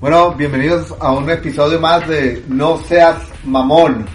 [0.00, 4.06] Bueno, bienvenidos a un episodio más de No seas mamón.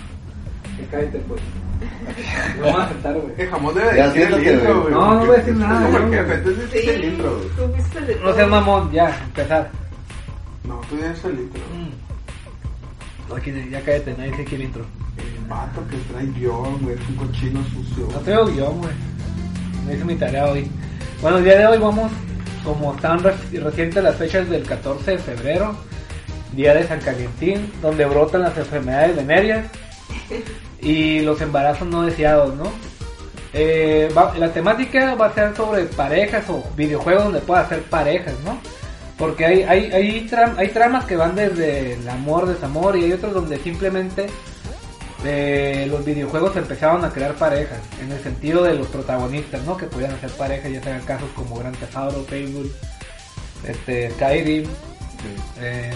[0.77, 1.41] Que cállate, pues.
[2.59, 3.47] No vas a sentar, güey.
[3.49, 4.93] Jamón debe Ya decir el siéntate, intro, güey.
[4.93, 6.11] No, no voy a decir nada, Es como el no.
[6.17, 7.47] jefe, entonces es el intro, güey.
[7.49, 8.35] tú fuiste el de No todo.
[8.35, 9.71] seas mamón, ya, empezar.
[10.63, 11.61] No, tú ya es el intro.
[11.75, 13.33] Mm.
[13.37, 14.85] Aquí, ya cállate, nadie dice que el intro.
[15.17, 18.07] El vato que trae guion, güey, es un cochino sucio.
[18.11, 18.91] No traigo guion, güey.
[19.85, 20.67] No hice mi tarea hoy.
[21.21, 22.11] Bueno, el día de hoy vamos,
[22.65, 25.75] como están re- recientes las fechas del 14 de febrero,
[26.51, 29.67] día de San Calientín, donde brotan las enfermedades venéreas
[30.81, 32.71] y los embarazos no deseados, ¿no?
[33.53, 38.57] Eh, la temática va a ser sobre parejas o videojuegos donde pueda hacer parejas, ¿no?
[39.17, 43.33] Porque hay, hay, hay, hay tramas que van desde el amor, desamor y hay otros
[43.33, 44.27] donde simplemente
[45.25, 49.75] los videojuegos empezaron a crear parejas, en el sentido de los protagonistas, ¿no?
[49.77, 52.69] Que podían hacer parejas, ya sean casos como Grand Theft Auto, Fable,
[53.67, 54.67] este, Skyrim,
[55.59, 55.91] eh,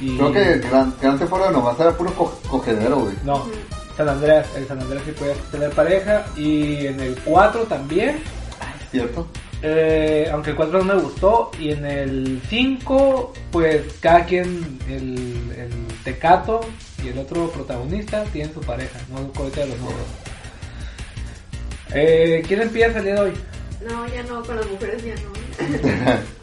[0.00, 0.16] y...
[0.16, 3.14] Creo que Gran, Gran Theft Auto nomás era puro co- cogedero, güey.
[3.24, 3.46] No,
[3.96, 8.18] San Andreas, el San Andreas sí podía tener pareja, y en el 4 también,
[8.90, 9.28] ¿Cierto?
[9.62, 15.52] eh, aunque el 4 no me gustó, y en el 5, pues cada quien, el,
[15.56, 15.70] el
[16.02, 16.60] Tecato
[17.02, 20.06] y el otro protagonista tienen su pareja, no ahorita de los nombres.
[21.92, 23.32] Eh, ¿Quién empieza el día de hoy?
[23.88, 26.20] No, ya no, con las mujeres ya no.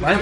[0.00, 0.20] Bueno.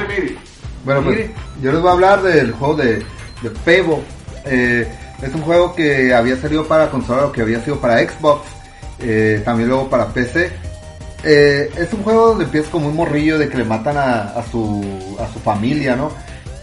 [0.85, 1.31] Bueno, pues
[1.63, 3.03] yo les voy a hablar del juego de,
[3.43, 4.03] de Fable.
[4.45, 4.87] Eh,
[5.23, 8.47] es un juego que había salido para consola o que había sido para Xbox,
[8.99, 10.51] eh, también luego para PC.
[11.25, 14.45] Eh, es un juego donde empiezas como un morrillo de que le matan a, a
[14.51, 16.11] su, a su familia, ¿no?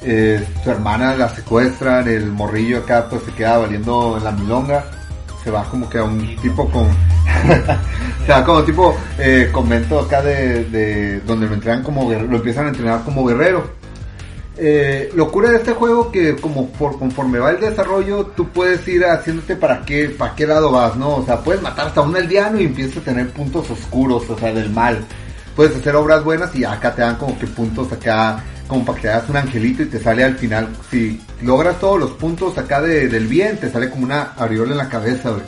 [0.02, 4.86] Eh, su hermana la secuestran, el morrillo acá pues se queda valiendo en la milonga.
[5.44, 6.88] Se va como que a un tipo con...
[8.26, 12.66] se va como tipo eh, convento acá de, de donde lo entrenan como lo empiezan
[12.66, 13.80] a entrenar como guerrero.
[14.62, 19.06] Eh, locura de este juego que como por conforme va el desarrollo tú puedes ir
[19.06, 22.60] haciéndote para qué para qué lado vas no o sea puedes matar hasta un aldeano
[22.60, 25.00] y empiezas a tener puntos oscuros o sea del mal
[25.56, 29.02] puedes hacer obras buenas y acá te dan como que puntos acá como para que
[29.02, 32.80] te hagas un angelito y te sale al final si logras todos los puntos acá
[32.82, 35.44] de- del bien te sale como una aureola en la cabeza güey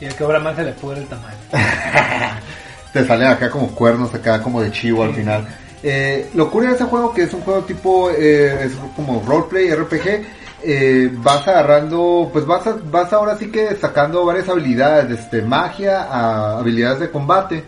[0.00, 1.36] Y el que obra más se le pudre el tamaño.
[2.92, 5.46] te salen acá como cuernos acá como de chivo al final.
[5.82, 10.26] Eh, locura de ese juego que es un juego tipo eh, es como roleplay RPG
[10.62, 16.02] eh, vas agarrando pues vas a- vas ahora sí que sacando varias habilidades desde magia
[16.10, 17.64] a habilidades de combate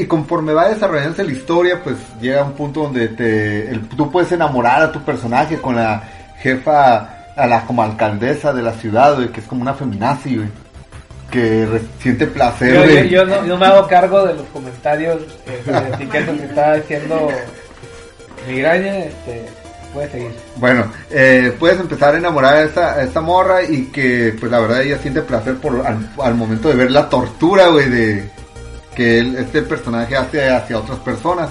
[0.00, 4.32] y conforme va desarrollándose la historia pues llega un punto donde te el- tú puedes
[4.32, 6.02] enamorar a tu personaje con la
[6.40, 10.48] jefa a la como alcaldesa de la ciudad güey, que es como una feminazi güey,
[11.30, 14.46] que re- siente placer Yo, de- yo- yo no, yo me hago cargo de los
[14.52, 17.28] comentarios este, de etiquetas que está diciendo
[18.48, 19.46] migraña, este,
[19.92, 20.30] puede seguir.
[20.56, 24.60] Bueno, eh, puedes empezar a enamorar a esta, a esta morra y que, pues la
[24.60, 28.30] verdad, ella siente placer por al, al momento de ver la tortura, güey, de
[29.00, 31.48] que él- este personaje hace hacia otras personas.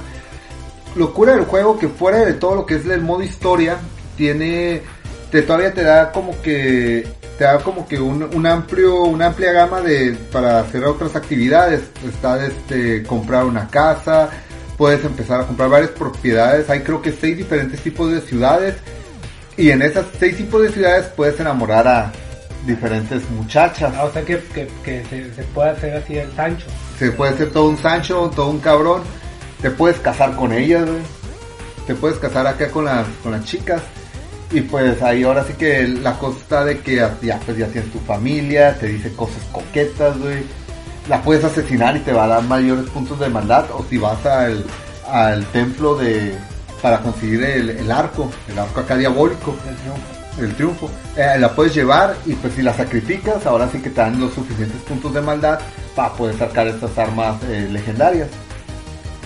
[0.95, 3.77] Locura del juego que fuera de todo lo que es el modo historia,
[4.15, 4.83] tiene,
[5.31, 7.07] te todavía te da como que,
[7.39, 11.81] te da como que un, un amplio, una amplia gama de, para hacer otras actividades.
[12.07, 14.29] Está este, comprar una casa,
[14.77, 16.69] puedes empezar a comprar varias propiedades.
[16.69, 18.75] Hay creo que seis diferentes tipos de ciudades.
[19.57, 22.11] Y en esas seis tipos de ciudades puedes enamorar a
[22.67, 23.91] diferentes muchachas.
[23.97, 26.67] Ah, o sea que, que, se, se puede hacer así el Sancho.
[26.99, 29.03] Se puede ser todo un Sancho, todo un cabrón.
[29.61, 30.85] Te puedes casar con ellas.
[31.87, 33.81] Te puedes casar acá con las, con las chicas.
[34.51, 37.99] Y pues ahí ahora sí que la cosa de que ya, pues ya tienes tu
[37.99, 40.43] familia, te dice cosas coquetas, güey.
[41.07, 43.66] La puedes asesinar y te va a dar mayores puntos de maldad.
[43.73, 44.66] O si vas al,
[45.09, 46.35] al templo de
[46.81, 49.55] para conseguir el, el arco, el arco acá diabólico.
[50.45, 50.89] El triunfo.
[51.16, 54.33] Eh, la puedes llevar y pues si la sacrificas, ahora sí que te dan los
[54.33, 55.59] suficientes puntos de maldad
[55.95, 58.29] para poder sacar estas armas eh, legendarias.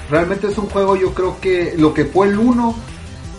[0.10, 2.76] Realmente es un juego, yo creo que lo que fue el 1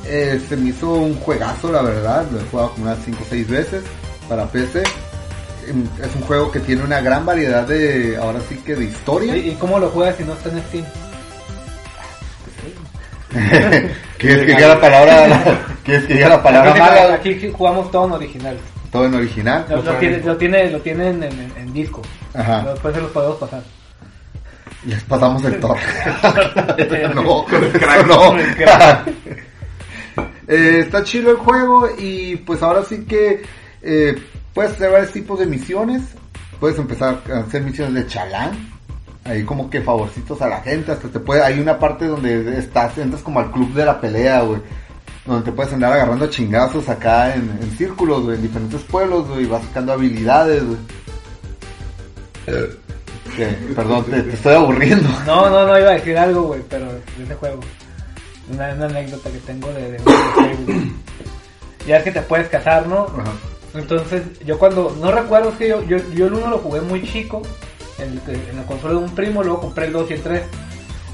[0.07, 2.27] eh, se me hizo un juegazo, la verdad.
[2.31, 3.83] Lo he jugado como unas 5 o 6 veces
[4.29, 4.83] para PC.
[5.69, 9.37] Em, Es un juego que tiene una gran variedad de, ahora sí que de historia.
[9.37, 10.85] ¿Y, cómo lo juegas si no está en Steam?
[14.19, 17.15] ¿Quieres que diga la palabra, ¿quieres que diga la palabra aquí, mala?
[17.15, 18.59] aquí jugamos todo en original.
[18.91, 19.67] Todo en original.
[19.69, 22.03] Lo, lo tiene, lo tiene, lo tienen en, en- en disco.
[22.35, 22.65] Ajá.
[22.71, 23.63] Después se los podemos pasar.
[24.87, 25.77] Les pasamos el top.
[27.15, 28.07] no, Con el crack.
[28.07, 28.19] no.
[28.29, 29.09] Con el crack.
[30.47, 33.43] Eh, está chido el juego y pues ahora sí que
[33.83, 34.15] eh,
[34.53, 36.03] puedes hacer varios tipos de misiones.
[36.61, 38.53] Puedes empezar a hacer misiones de chalán.
[39.25, 40.93] Ahí como que favorcitos a la gente.
[40.93, 44.43] Hasta te puede, hay una parte donde estás, entras como al club de la pelea,
[44.43, 44.61] güey.
[45.27, 49.45] Donde te puedes andar agarrando chingazos acá en, en círculos, güey, en diferentes pueblos, güey,
[49.45, 50.79] y vas sacando habilidades, güey.
[53.37, 55.09] Que, perdón, te, te estoy aburriendo.
[55.27, 57.61] No, no, no iba a decir algo, güey, pero de ese juego.
[58.53, 60.93] Una, una anécdota que tengo de, de.
[61.87, 63.07] Ya es que te puedes casar, ¿no?
[63.19, 63.33] Ajá.
[63.75, 67.03] Entonces, yo cuando, no recuerdo es que yo, yo, yo el 1 lo jugué muy
[67.03, 67.43] chico,
[67.99, 70.43] en, en la consola de un primo, luego compré el 2 y el 3,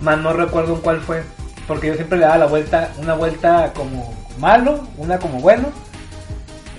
[0.03, 1.23] más no recuerdo en cuál fue,
[1.70, 5.69] porque yo siempre le daba la vuelta, una vuelta como malo, una como bueno,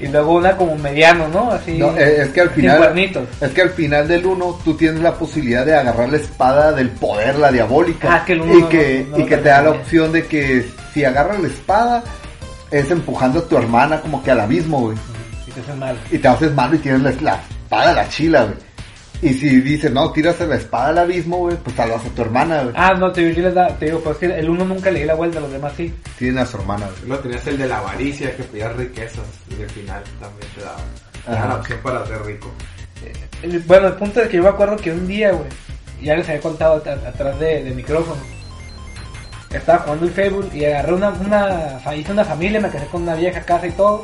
[0.02, 1.50] y luego una como mediano, ¿no?
[1.50, 2.98] Así, No, eh, es que al final,
[3.40, 6.90] es que al final del 1 tú tienes la posibilidad de agarrar la espada del
[6.90, 9.62] poder, la diabólica, Ah, que el uno y no- que, no y que te da
[9.62, 12.04] la opción de que si agarras la espada
[12.70, 14.98] es empujando a tu hermana como que al abismo, güey.
[15.48, 15.98] Y te haces mal.
[16.12, 18.56] y te haces malo y tienes la, la espada, la chila, güey.
[19.22, 22.64] Y si dices, no, tiras la espada al abismo, güey, pues salvas a tu hermana,
[22.64, 22.74] güey.
[22.76, 25.02] Ah, no, te digo, yo les da, te digo, pues que el 1 nunca le
[25.02, 25.94] di la vuelta, los demás sí.
[26.18, 27.08] Tienen a su hermana, güey.
[27.08, 29.24] Luego tenías el de la avaricia, que pedías riquezas.
[29.50, 31.48] Y al final también te daba.
[31.50, 32.52] La opción para ser rico.
[33.44, 35.48] El- bueno, el punto es que yo me acuerdo que un día, güey,
[36.02, 38.20] ya les había contado at- atrás de, de micrófono.
[39.52, 43.16] Estaba jugando el Facebook y agarré una, una, hice una familia, me casé con una
[43.16, 44.04] vieja casa y todo.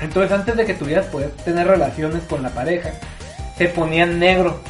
[0.00, 2.90] Entonces antes de que tuvieras poder tener relaciones con la pareja,
[3.56, 4.60] se ponía en negro.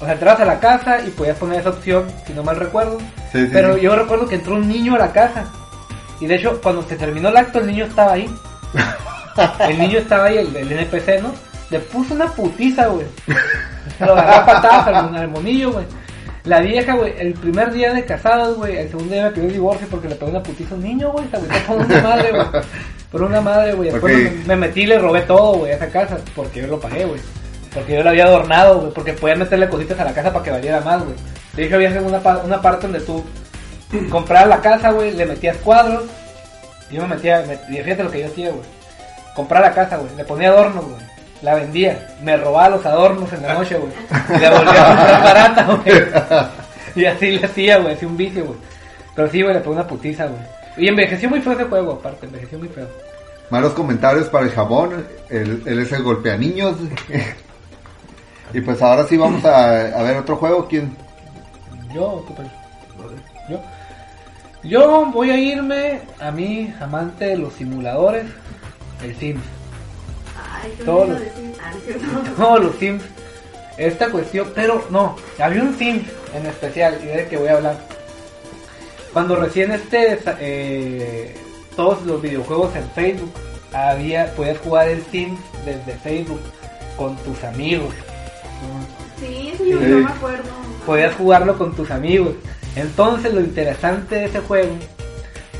[0.00, 2.98] O sea, entrabas a la casa y podías poner esa opción, si no mal recuerdo.
[3.32, 3.82] Sí, sí, Pero sí.
[3.82, 5.44] yo recuerdo que entró un niño a la casa.
[6.20, 8.28] Y de hecho, cuando se terminó el acto, el niño estaba ahí.
[9.68, 11.32] El niño estaba ahí, el, el NPC, ¿no?
[11.68, 13.06] Le puso una putiza, güey.
[13.98, 15.86] Lo agarró a patadas al, monillo, güey.
[16.44, 19.52] La vieja, güey, el primer día de casados, güey, el segundo día me pidió el
[19.54, 21.26] divorcio porque le pegó una putiza a un niño, güey.
[21.30, 22.46] Se agüitó por una madre, güey.
[23.10, 23.90] Por una madre, güey.
[23.90, 26.18] Después me metí y le robé todo, güey, a esa casa.
[26.36, 27.20] Porque yo lo pagué, güey.
[27.74, 28.92] Porque yo lo había adornado, güey.
[28.92, 31.16] Porque podía meterle cositas a la casa para que valiera más, güey.
[31.54, 33.24] De hecho, había una, una parte donde tú
[34.10, 36.04] comprabas la casa, güey, le metías cuadros.
[36.90, 38.62] Y yo me metía, me, y fíjate lo que yo hacía, güey.
[39.34, 40.14] Comprar la casa, güey.
[40.16, 41.02] Le ponía adornos, güey.
[41.42, 42.16] La vendía.
[42.22, 43.92] Me robaba los adornos en la noche, güey.
[44.36, 46.02] Y la volvía a comprar barata, güey.
[46.94, 47.94] Y así le hacía, güey.
[47.94, 48.58] Hacía un vicio, güey.
[49.16, 50.40] Pero sí, güey, le ponía una putiza, güey.
[50.76, 52.26] Y envejeció muy feo ese juego, aparte.
[52.26, 52.88] Envejeció muy feo.
[53.50, 56.76] Malos comentarios para el jabón, él, él es el golpea niños.
[58.52, 60.96] y pues ahora sí vamos a, a ver otro juego, ¿quién?
[61.94, 62.24] Yo?
[63.48, 63.60] Yo.
[64.64, 68.24] Yo voy a irme a mi amante de los simuladores,
[69.02, 69.42] el Sims.
[70.36, 71.20] Ay, Todos los-.
[72.38, 73.02] No, los Sims.
[73.76, 77.76] Esta cuestión, pero no, había un Sims en especial y de que voy a hablar.
[79.12, 81.36] Cuando recién este, eh,
[81.76, 83.32] todos los videojuegos en Facebook,
[83.72, 86.40] había, podías jugar el Sims desde Facebook
[86.96, 87.94] con tus amigos.
[89.20, 89.84] Sí, sí, yo Sí.
[89.86, 90.50] no me acuerdo.
[90.86, 92.34] podías jugarlo con tus amigos.
[92.76, 94.74] Entonces lo interesante de ese juego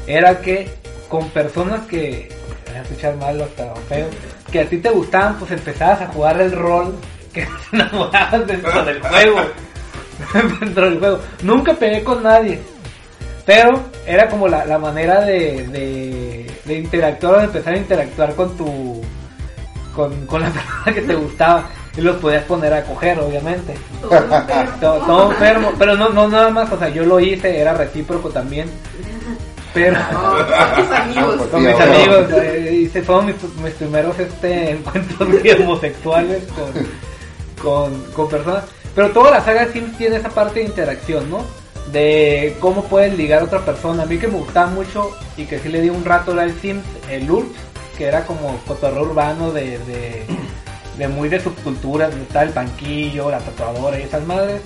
[0.06, 0.70] era que
[1.08, 2.28] con personas que,
[2.66, 4.08] voy a escuchar mal hasta feo,
[4.50, 6.94] que a ti te gustaban, pues empezabas a jugar el rol
[7.32, 9.36] que te enamorabas dentro del juego.
[10.60, 11.20] dentro del juego.
[11.42, 12.60] Nunca pegué con nadie.
[13.46, 13.70] Pero
[14.06, 18.56] era como la, la manera de, de, de interactuar o de empezar a interactuar con
[18.56, 19.02] tu
[19.94, 21.68] con, con la persona que te gustaba.
[21.96, 23.74] Y los podías poner a coger, obviamente.
[24.00, 24.72] Todo enfermo.
[24.80, 28.30] Todo, todo enfermo, pero no, no nada más, o sea, yo lo hice, era recíproco
[28.30, 28.68] también.
[29.72, 30.36] Pero Oh,
[30.76, 31.34] tus amigos.
[31.36, 35.28] pues, con mis amigos, eh, hice, fueron mis, mis primeros este, encuentros
[35.60, 36.72] homosexuales con,
[37.92, 38.64] con, con personas.
[38.94, 41.44] Pero toda la saga Sims tiene esa parte de interacción, ¿no?
[41.90, 44.04] De cómo puedes ligar a otra persona.
[44.04, 46.84] A mí que me gustaba mucho y que sí le di un rato el Sims,
[47.10, 47.50] el URBS,
[47.98, 50.24] que era como cotorreo urbano de, de,
[50.98, 54.60] de muy de subculturas, donde estaba el banquillo, la tatuadora y esas madres.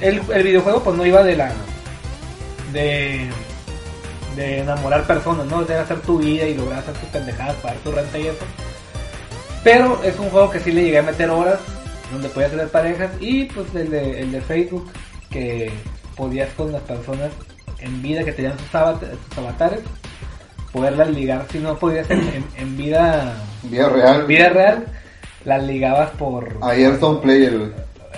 [0.00, 1.52] El, el videojuego pues no iba de la
[2.72, 3.30] de
[4.36, 5.64] de enamorar personas, ¿no?
[5.64, 8.44] De hacer tu vida y lograr hacer tus pendejadas, pagar tu renta y eso.
[9.64, 11.58] Pero es un juego que sí le llegué a meter horas,
[12.12, 14.88] donde podías tener parejas, y pues el de, Facebook,
[15.30, 15.72] que
[16.14, 17.32] podías con las personas
[17.80, 19.80] en vida que tenían sus, sus avatares,
[20.76, 24.20] poderlas ligar, si no podías en, en- en vida, Vida real.
[24.20, 24.84] en vida real,
[25.44, 26.56] las ligabas por...
[27.16, 27.70] Un player, güey.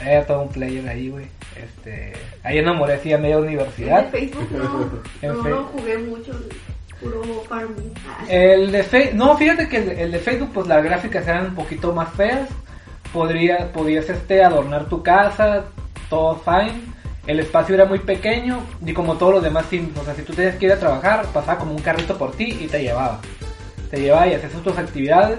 [0.04, 1.26] Era todo un player ahí, güey.
[1.56, 2.12] Este,
[2.42, 4.04] ahí enamoré así a media En universidad.
[4.06, 4.90] el Facebook no,
[5.22, 6.32] En no Fe- lo jugué mucho,
[7.00, 7.92] puro farming.
[8.28, 11.54] El de Facebook, no, fíjate que el, el de Facebook, pues las gráficas eran un
[11.54, 12.48] poquito más feas.
[13.12, 15.64] Podría, podías este adornar tu casa,
[16.10, 16.80] todo fine.
[17.28, 20.32] El espacio era muy pequeño y como todos los demás Sims, o sea, si tú
[20.32, 23.20] tenías que ir a trabajar, pasaba como un carrito por ti y te llevaba.
[23.90, 25.38] Te llevaba y hacías tus actividades.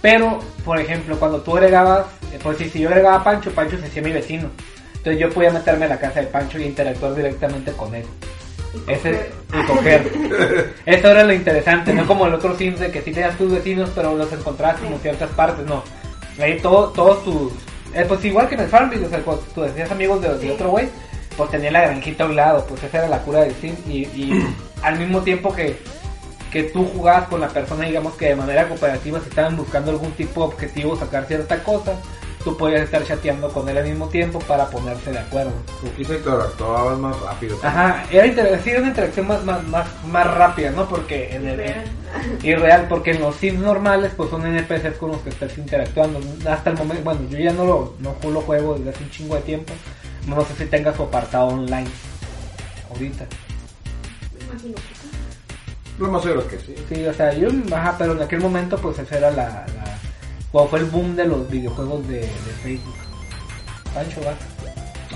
[0.00, 3.84] Pero, por ejemplo, cuando tú agregabas, eh, pues si, yo agregaba a Pancho, Pancho se
[3.84, 4.48] hacía mi vecino.
[4.94, 8.06] Entonces yo podía meterme a la casa de Pancho y interactuar directamente con él.
[8.86, 10.10] Ese, y coger.
[10.86, 13.90] Eso era lo interesante, no como el otro Sims de que sí tenías tus vecinos,
[13.94, 15.84] pero los encontrabas como en ciertas partes, no.
[16.40, 17.52] Ahí todo, todos tus.
[17.94, 20.50] eh, pues igual que en el Farmville, o sea, cuando tú decías amigos de, de
[20.50, 20.88] otro güey,
[21.36, 23.74] pues tenía la granjita a un lado, pues esa era la cura del Sim.
[23.88, 24.46] Y, y
[24.82, 25.78] al mismo tiempo que,
[26.50, 30.12] que tú jugabas con la persona, digamos que de manera cooperativa, si estaban buscando algún
[30.12, 31.94] tipo de objetivo, sacar cierta cosa,
[32.44, 35.50] tú podías estar chateando con él al mismo tiempo para ponerse de acuerdo.
[35.98, 37.58] Y se interactuabas más rápido.
[37.62, 40.88] Ajá, era, inter- sí, era una interacción más, más, más, más rápida, ¿no?
[40.88, 41.56] Porque en el...
[41.56, 41.84] Real.
[42.42, 46.20] Y real, porque en los Sims normales pues son NPCs con los que estás interactuando.
[46.48, 49.34] Hasta el momento, bueno, yo ya no lo, no lo juego desde hace un chingo
[49.34, 49.72] de tiempo.
[50.26, 51.88] No sé si tenga su apartado online.
[52.90, 53.24] Ahorita.
[54.38, 55.10] Me imagino que sí.
[55.98, 56.74] Lo más seguro es que sí.
[56.88, 59.44] Sí, o sea, yo, ajá, pero en aquel momento pues esa era la...
[59.44, 59.66] la
[60.52, 62.26] cuando fue el boom de los videojuegos de, de
[62.62, 62.94] Facebook.
[63.94, 64.36] Pancho, vas.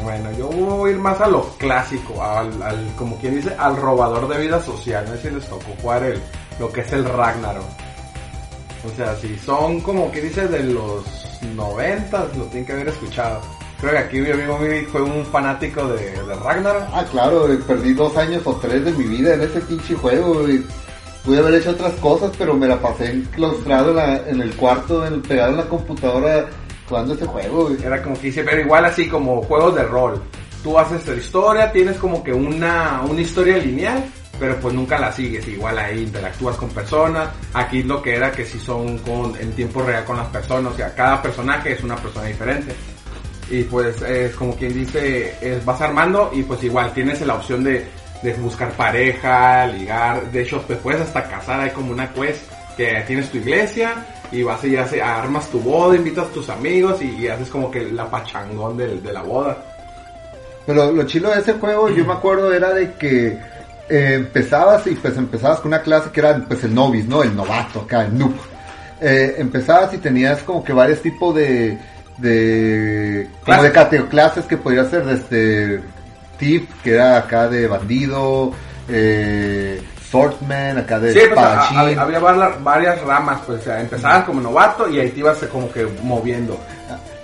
[0.03, 3.77] Bueno, yo voy a ir más a lo clásico, al, al- como quien dice, al
[3.77, 5.05] robador de vida social.
[5.07, 6.21] No sé si les tocó jugar el,
[6.59, 7.65] lo que es el Ragnarok.
[8.91, 11.05] O sea, si son como quien dice de los
[11.55, 13.41] noventas, lo tienen que haber escuchado.
[13.81, 16.85] Creo que aquí mi amigo Mimi fue un fanático de, de Ragnarok.
[16.93, 20.41] Ah, claro, güey, perdí dos años o tres de mi vida en ese pinche juego,
[20.43, 20.63] güey.
[21.25, 25.07] Pude haber hecho otras cosas, pero me la pasé enclaustrado en, la- en el cuarto,
[25.07, 26.47] en, pegado en la computadora,
[26.89, 27.83] jugando ese juego, güey.
[27.83, 30.23] Era como que dice, pero igual así como juegos de rol.
[30.63, 34.05] Tú haces la historia, tienes como que una, una historia lineal,
[34.39, 35.47] pero pues nunca la sigues.
[35.49, 37.29] Igual ahí interactúas con personas.
[37.55, 40.73] Aquí lo que era que si son con, en tiempo real con las personas.
[40.75, 42.75] O sea, cada personaje es una persona diferente.
[43.51, 47.65] Y pues es como quien dice, es, vas armando y pues igual tienes la opción
[47.65, 47.85] de,
[48.23, 50.31] de buscar pareja, ligar.
[50.31, 51.61] De hecho, te puedes hasta casar.
[51.61, 52.43] Hay como una quest
[52.77, 57.03] que tienes tu iglesia y vas y hace- armas tu boda, invitas a tus amigos
[57.03, 59.57] y, haces como que la pachangón del- de, la boda.
[60.67, 63.37] Pero lo chilo de ese juego, yo me acuerdo, era de que
[63.89, 67.25] eh, empezabas y pues empezabas con una clase que era pues el novice, ¿no?
[67.25, 68.35] El novato acá, el noob.
[69.01, 71.77] Eh, empezabas y tenías como que varios tipos de,
[72.21, 75.81] de, como de cateo- clases que podías hacer desde
[76.39, 78.53] Thief, que era acá de bandido,
[78.89, 81.99] eh, Swordsman, acá de Sí, pues, a- espadachín.
[81.99, 85.39] a- había varias, varias ramas, pues o sea, empezabas como novato y ahí te ibas
[85.53, 86.59] como que moviendo.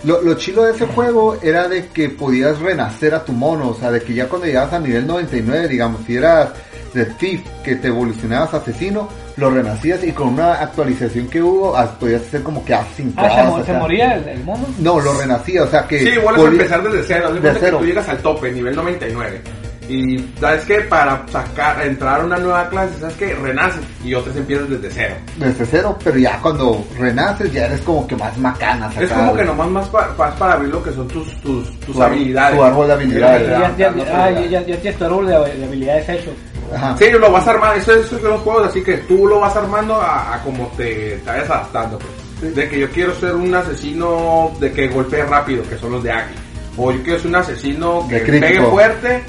[0.04, 3.74] Lo, lo chilo de ese juego era de que podías renacer a tu mono, o
[3.74, 6.50] sea, de que ya cuando llegabas a nivel 99, digamos, si eras
[6.94, 11.76] de Thief, que te evolucionabas a asesino, lo renacías y con una actualización que hubo,
[11.76, 14.44] ah, podías hacer como que Assassin's Ah, se, Class, mo- o se moría el, el
[14.44, 14.64] mono.
[14.78, 15.98] No, lo renacía, o sea que...
[16.00, 17.32] Sí, vuelves a podía- empezar desde cero.
[17.32, 17.78] De cuenta que cero.
[17.80, 19.42] tú llegas al tope, nivel 99.
[19.88, 24.34] Y sabes que para sacar, entrar a una nueva clase, sabes que renaces y otras
[24.36, 25.14] empiezas desde cero.
[25.36, 28.90] Desde cero, pero ya cuando renaces ya eres como que más macana.
[28.98, 31.94] Es como que nomás más pa- vas para abrir lo que son tus, tus, tus
[31.94, 32.56] Tu habilidades.
[32.58, 33.48] tu árbol de habilidades.
[33.48, 36.30] Ya, ya, No sé, ah, ya, ya, ya tienes tu árbol de habilidades hecho.
[36.74, 36.96] Ajá.
[36.98, 39.94] Sí, lo vas armando, eso, eso son los juegos, así que tú lo vas armando
[39.94, 41.98] a, a como te, te vayas adaptando.
[41.98, 42.54] pues.
[42.54, 46.12] De que yo quiero ser un asesino de que golpee rápido, que son los de
[46.12, 46.34] Aki.
[46.76, 49.22] O yo quiero ser un asesino que De pegue fuerte,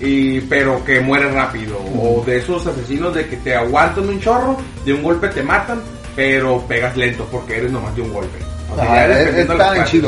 [0.00, 1.78] y pero que muere rápido.
[2.00, 5.80] O de esos asesinos de que te aguantan un chorro, de un golpe te matan,
[6.16, 8.38] pero pegas lento porque eres nomás de un golpe.
[8.72, 9.32] O sea, eh,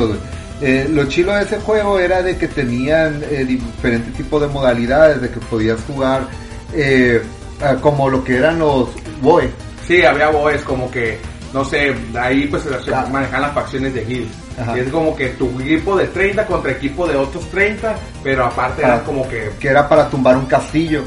[0.08, 0.16] de.
[0.62, 5.22] Eh, lo chilo de ese juego era de que tenían eh, diferentes tipos de modalidades,
[5.22, 6.26] de que podías jugar
[6.74, 7.22] eh,
[7.62, 8.88] ah, como lo que eran los
[9.22, 9.50] BOE.
[9.86, 11.18] Sí, había boes como que,
[11.52, 13.06] no sé, ahí pues se Ah.
[13.10, 14.28] manejan las facciones de guild.
[14.76, 18.84] Y es como que tu equipo de 30 contra equipo de otros 30, pero aparte
[18.84, 18.88] Ah.
[18.88, 19.50] era como que...
[19.58, 21.02] que era para tumbar un castillo.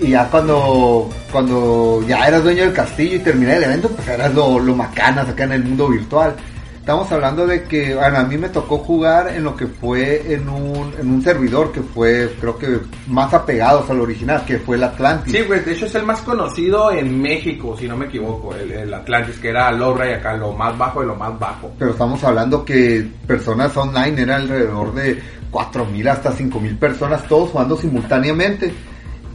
[0.00, 4.32] Y ya cuando, cuando ya eras dueño del castillo y terminé el evento, pues eras
[4.34, 6.34] lo, lo macanas acá en el mundo virtual.
[6.82, 10.48] Estamos hablando de que, bueno, a mí me tocó jugar en lo que fue en
[10.48, 14.82] un, en un servidor que fue, creo que más apegados al original, que fue el
[14.82, 15.32] Atlantis.
[15.32, 18.72] Sí, pues de hecho es el más conocido en México, si no me equivoco, el,
[18.72, 21.70] el Atlantis, que era Lowra y acá lo más bajo de lo más bajo.
[21.78, 25.22] Pero estamos hablando que personas online eran alrededor de
[25.52, 28.74] 4.000 hasta 5.000 personas, todos jugando simultáneamente.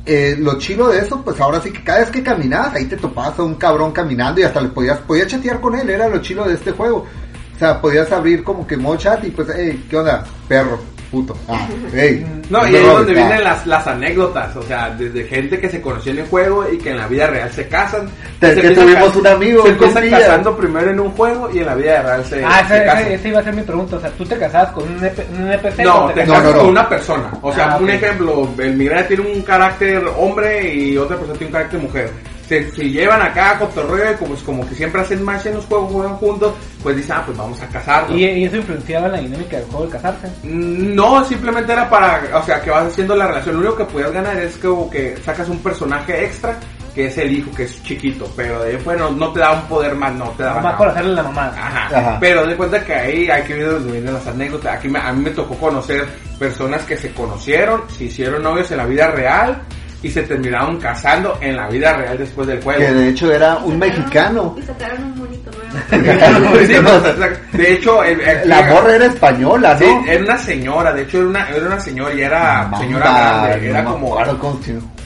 [0.05, 2.95] Eh, lo chilo de eso, pues ahora sí que cada vez que caminabas, ahí te
[2.95, 6.21] topabas a un cabrón caminando y hasta le podías, podías chatear con él, era lo
[6.21, 7.05] chilo de este juego.
[7.57, 10.23] O sea, podías abrir como que modo chat y pues, hey, ¿qué onda?
[10.47, 11.35] Perro, puto.
[11.49, 12.23] Ah, hey.
[12.51, 13.15] No, y ahí es donde ah.
[13.15, 16.77] vienen las, las anécdotas, o sea, desde gente que se conoció en el juego y
[16.77, 18.07] que en la vida real se casan.
[18.39, 21.73] Se que tuvimos un amigo, Se empiezan casando primero en un juego y en la
[21.73, 22.99] vida real se, Ah, se casan.
[23.05, 23.95] esa, esa iba a ser mi pregunta.
[23.95, 25.79] O sea, ¿tú te casabas con un, un NPC?
[25.79, 26.57] No, te casas no, no.
[26.59, 27.31] con una persona.
[27.41, 31.47] O sea, Ah, un ejemplo, el migrante tiene un carácter hombre y otra persona tiene
[31.49, 32.11] un carácter mujer.
[32.47, 35.65] Se, se llevan acá a cotorreo y como, como que siempre hacen match en los
[35.65, 38.11] juegos, juegan juntos, pues dicen, ah, pues vamos a casarnos.
[38.17, 40.27] Y, y eso influenciaba la dinámica del juego de casarse.
[40.43, 43.55] Mm, No, simplemente era para, o sea, que vas haciendo la relación.
[43.55, 46.57] Lo único que podías ganar es como que sacas un personaje extra,
[46.95, 49.61] que es el hijo, que es chiquito, pero de ahí fuera no, te da un
[49.67, 50.77] poder más, no te da Más nada.
[50.77, 51.53] por hacerle la mamada.
[51.55, 51.99] Ajá.
[51.99, 52.17] Ajá.
[52.19, 54.77] Pero de cuenta que ahí hay que ver donde vienen las anécdotas.
[54.77, 56.07] Aquí me- a mí me tocó conocer
[56.39, 59.61] personas que se conocieron, se hicieron novios en la vida real
[60.03, 62.79] y se terminaron casando en la vida real después del juego.
[62.79, 64.55] Que de hecho era un Sacaron- mexicano.
[64.57, 65.67] Y sacaron un monito nuevo.
[65.89, 70.05] Sí, pues, de hecho, el- el- La morra era española, Sí, ¿no?
[70.11, 73.05] era una señora, de hecho era una, era una señora y era señora
[73.45, 74.59] grande, era como, como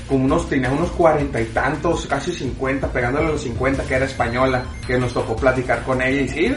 [0.10, 4.62] unos, tenía unos cuarenta y tantos, casi cincuenta, pegándole a los cincuenta, que era española,
[4.86, 6.56] que nos tocó platicar con ella y sí,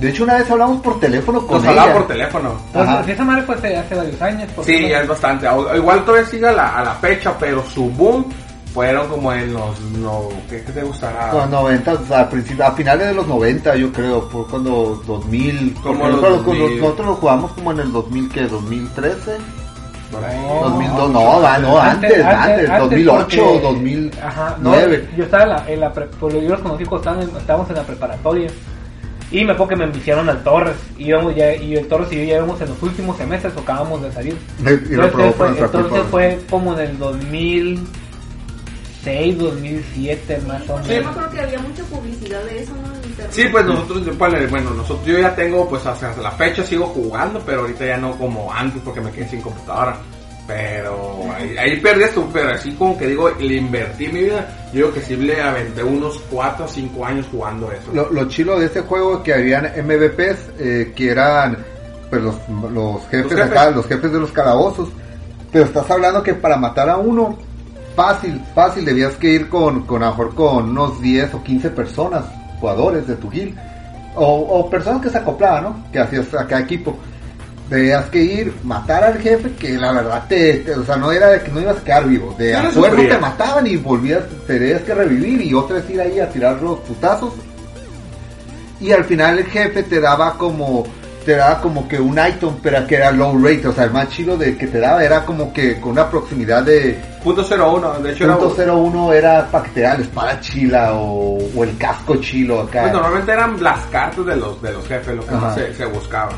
[0.00, 1.98] De hecho, una vez hablamos por teléfono con nos hablaba ella.
[1.98, 2.54] por teléfono.
[2.74, 3.04] Ajá.
[3.04, 4.50] si esa madre fue hace, hace varios años.
[4.54, 5.46] porque Sí, no- ya es bastante.
[5.76, 8.26] Igual todavía sigue a la, a la fecha, pero su boom
[8.74, 11.30] fueron como en los, no, ¿qué, qué te gustará?
[11.30, 15.74] Con 90, o sea, a, finales de los 90, yo creo, por cuando 2000.
[15.80, 16.80] Como los nosotros, 2000.
[16.80, 18.42] nosotros lo jugamos como en el 2000, ¿qué?
[18.48, 19.36] 2013.
[20.10, 20.36] Por ahí.
[20.38, 24.10] No, 2002, no, va, no, antes, antes, 2008, porque- 2009.
[24.22, 24.74] Ajá, no,
[25.16, 27.82] yo estaba en la, en la pre- pues, yo los conocí cuando estábamos en la
[27.84, 28.50] preparatoria.
[29.34, 30.76] Y me acuerdo que me enviciaron al Torres.
[30.96, 34.12] Íbamos ya, y el Torres y yo ya íbamos en los últimos semestres, tocábamos de
[34.12, 34.36] salir.
[34.60, 40.88] Y lo Entonces, probó fue, entonces fue como en el 2006, 2007 más o Porque
[40.88, 41.10] yo me menos.
[41.10, 42.94] acuerdo que había mucha publicidad de eso, ¿no?
[43.30, 46.86] Sí, pues nosotros, yo, pues, bueno, nosotros, yo ya tengo, pues hasta la fecha sigo
[46.86, 49.96] jugando, pero ahorita ya no como antes porque me quedé sin computadora.
[50.46, 54.80] Pero ahí, ahí perdí esto, pero así como que digo, le invertí mi vida, yo
[54.80, 57.90] digo que sí le aventé unos 4 o 5 años jugando eso.
[57.94, 61.56] Lo, lo chilo de este juego es que habían MVPs eh, que eran
[62.10, 62.34] pues los,
[62.70, 63.50] los jefes Los jefes.
[63.50, 64.88] acá, los jefes de los calabozos.
[65.50, 67.38] Pero estás hablando que para matar a uno,
[67.96, 71.70] fácil, fácil, debías que ir con, con a lo mejor con unos 10 o 15
[71.70, 72.24] personas,
[72.60, 73.56] jugadores de tu guild.
[74.16, 75.84] O, o personas que se acoplaban, ¿no?
[75.90, 76.96] Que hacías a cada equipo.
[77.68, 81.28] Debías que ir, matar al jefe, que la verdad te, te- o sea, no era
[81.28, 82.34] de que no ibas a quedar vivo.
[82.38, 86.20] De no acuerdo te mataban y volvías, tenías que revivir y otra vez ir ahí
[86.20, 87.32] a tirar los putazos.
[88.80, 90.84] Y al final el jefe te daba como
[91.24, 94.10] te daba como que un item pero que era low rate o sea el más
[94.10, 98.12] chido de que te daba era como que con una proximidad de Punto 01, de
[98.12, 98.36] hecho era...
[98.36, 102.82] .01 era para que te diera la espada chila o, o el casco chilo acá.
[102.82, 106.32] Pues normalmente eran las cartas de los, de los jefes lo que se, se buscaba.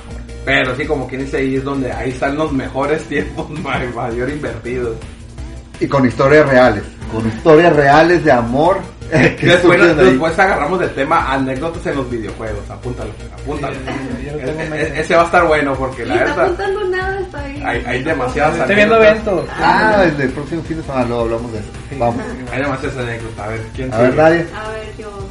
[0.47, 4.31] Pero sí, como quien dice, ahí es donde ahí están los mejores tiempos ma- mayor
[4.31, 4.97] invertidos.
[5.81, 6.83] y con historias reales
[7.13, 8.79] con historias reales de amor
[9.11, 12.69] que Después, después agarramos el tema anécdotas en los videojuegos.
[12.69, 13.77] Apúntalo, apúntalo.
[13.77, 14.29] Sí,
[14.75, 17.63] E- ese va a estar bueno porque la está verdad apuntando nada, está ahí.
[17.65, 19.25] hay, hay demasiadas Estoy viendo anécdotas.
[19.37, 19.57] eventos.
[19.63, 22.17] ah el del próximo fin de semana luego hablamos de eso vamos
[22.53, 23.39] Hay demasiadas anécdotas.
[23.39, 25.29] A ver, ¿quién a ver nadie A ver, yo.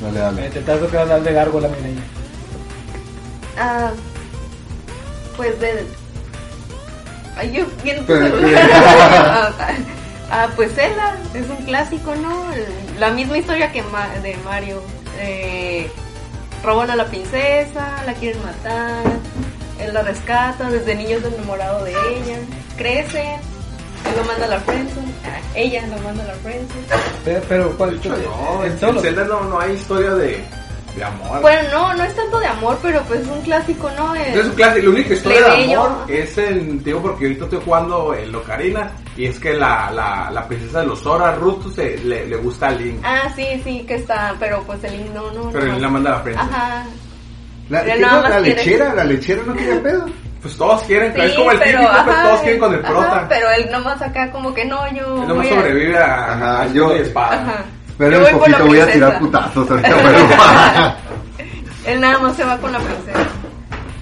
[0.00, 2.02] Dale dale Te estás que hablar de Gárgola, mi niña.
[3.58, 3.90] Ah,
[5.36, 5.84] pues de.
[7.36, 8.70] Ay, yo viendo tu Pero- celular.
[10.30, 12.44] ah, pues Zelda, es un clásico, ¿no?
[12.98, 14.80] La misma historia que Ma- de Mario.
[15.20, 15.90] Eh,
[16.62, 19.02] roban a la princesa, la quieren matar,
[19.80, 22.38] él la rescata, desde niño es enamorado de ella,
[22.76, 23.40] crece, él
[24.16, 25.12] lo manda a la friendzone,
[25.54, 26.82] ella lo manda a la friendzone.
[27.24, 27.96] Pero, pero ¿cuál?
[27.96, 30.42] Hecho, no, en en Zelda no, no hay historia de,
[30.96, 31.40] de amor.
[31.42, 34.14] Bueno, no, no es tanto de amor, pero pues es un clásico, ¿no?
[34.14, 37.60] El- Es un clásico, la única historia de amor es el, digo porque ahorita estoy
[37.64, 41.98] jugando el Ocarina y es que la, la, la princesa de los Zora, Ruto, se,
[41.98, 45.30] le, le gusta a Link, Ah, sí, sí, que está, pero pues el link no,
[45.32, 45.50] no.
[45.50, 45.76] pero no.
[45.76, 46.42] él la manda a la prensa.
[46.42, 46.84] Ajá.
[47.68, 48.28] la, Pero ¿qué nada no?
[48.28, 50.06] la lechera la lechera no quería pedo
[50.42, 52.80] Pues todos quieren, Sí, es como el pero, típico, pues, ajá, todos quieren con el
[52.84, 53.26] ajá, prota.
[53.28, 55.22] pero él nomás acá como que no, yo.
[55.22, 57.42] Él nomás sobrevive a, Ajá, a yo- y espada.
[57.42, 57.64] Ajá.
[57.98, 60.94] pero Yo un poquito voy a tirar putazos ahorita pero
[61.86, 63.18] Él nada más se va con la princesa.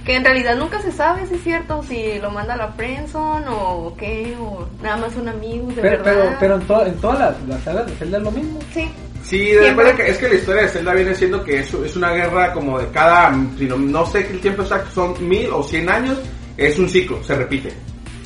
[0.05, 3.45] Que en realidad nunca se sabe si es cierto, si lo manda a la friendzone
[3.49, 6.37] o qué, o nada más son amigos de Pero, pero, verdad.
[6.39, 8.59] pero en, to- en todas las, las sagas de Zelda es lo mismo.
[8.73, 8.89] Sí.
[9.27, 12.11] Sí, de que es que la historia de Zelda viene siendo que es, es una
[12.11, 16.17] guerra como de cada, no, no sé el tiempo exacto, son mil o cien años,
[16.55, 17.73] es un ciclo, se repite.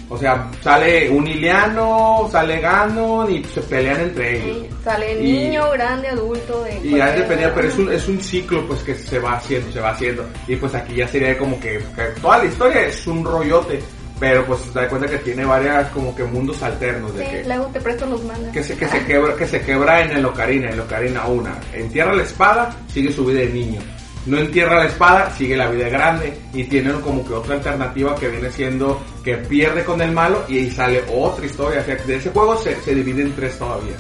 [0.10, 4.58] O sea, sale un Iliano, sale Ganon y se pelean entre ellos.
[4.60, 6.64] Sí, Sale Y- niño, grande, adulto.
[6.66, 9.72] De Y ya dependía, pero es un, es un ciclo pues que se va haciendo,
[9.72, 10.26] se va haciendo.
[10.48, 13.80] Y pues aquí ya sería como que, que toda la historia es un rollote,
[14.22, 17.44] pero pues te das cuenta que tiene varias como que mundos alternos de Sí, que
[17.44, 18.54] luego te presto los mangas.
[18.54, 21.50] que se, que se quebra, que se quebra en el Ocarina, en el Ocarina 1.
[21.74, 23.82] Entierra la espada, sigue su vida de niño.
[24.28, 26.38] No entierra la espada, sigue la vida de grande.
[26.54, 30.60] Y tienen como que otra alternativa que viene siendo que pierde con el malo y
[30.60, 31.82] ahí sale otra historia.
[31.82, 33.96] O sea, de ese juego se, se divide en tres todavía.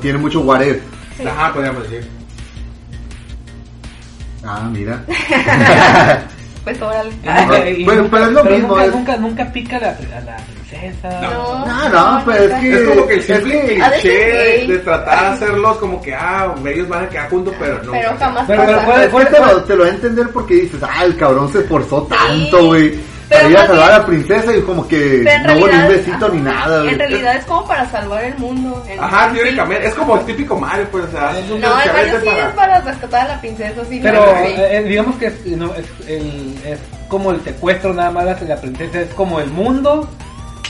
[0.00, 0.78] Tiene mucho what if.
[1.16, 1.22] Sí.
[1.24, 2.08] Ajá, podríamos decir.
[4.42, 5.04] Ah, mira.
[6.64, 7.10] Pues órale.
[7.78, 11.20] Y pero- pero es lo mismo, Nunca, es- nunca, nunca pica la, a la princesa.
[11.22, 11.66] No.
[11.66, 15.76] No, no, pero es que- Es como que el simple cliché de tratar de hacerlos
[15.78, 17.92] como que, ah, ellos van a quedar juntos, pero no.
[17.92, 18.86] Pero jamás Pero- pero pasa.
[18.86, 21.50] puede- Es que te lo, te lo voy a entender porque dices, ah, el cabrón
[21.52, 22.94] se esforzó tanto, güey.
[23.30, 24.98] Pero Para ir a más salvar bien- a la princesa y como que
[25.46, 26.92] no hubo ni un realidad- besito ni ajá, nada, güey.
[26.92, 28.84] En realidad es como para salvar el mundo.
[28.88, 31.92] en- Ajá, teóricamente, es como el típico Mario, pues, o sea, es un No, el
[31.92, 34.00] Mario sí es para rescatar a la princesa, sí.
[34.02, 34.52] Pero sí.
[34.56, 38.56] eh, digamos que es, no, es, el, es como el secuestro nada más de la
[38.56, 40.10] princesa, es como el mundo,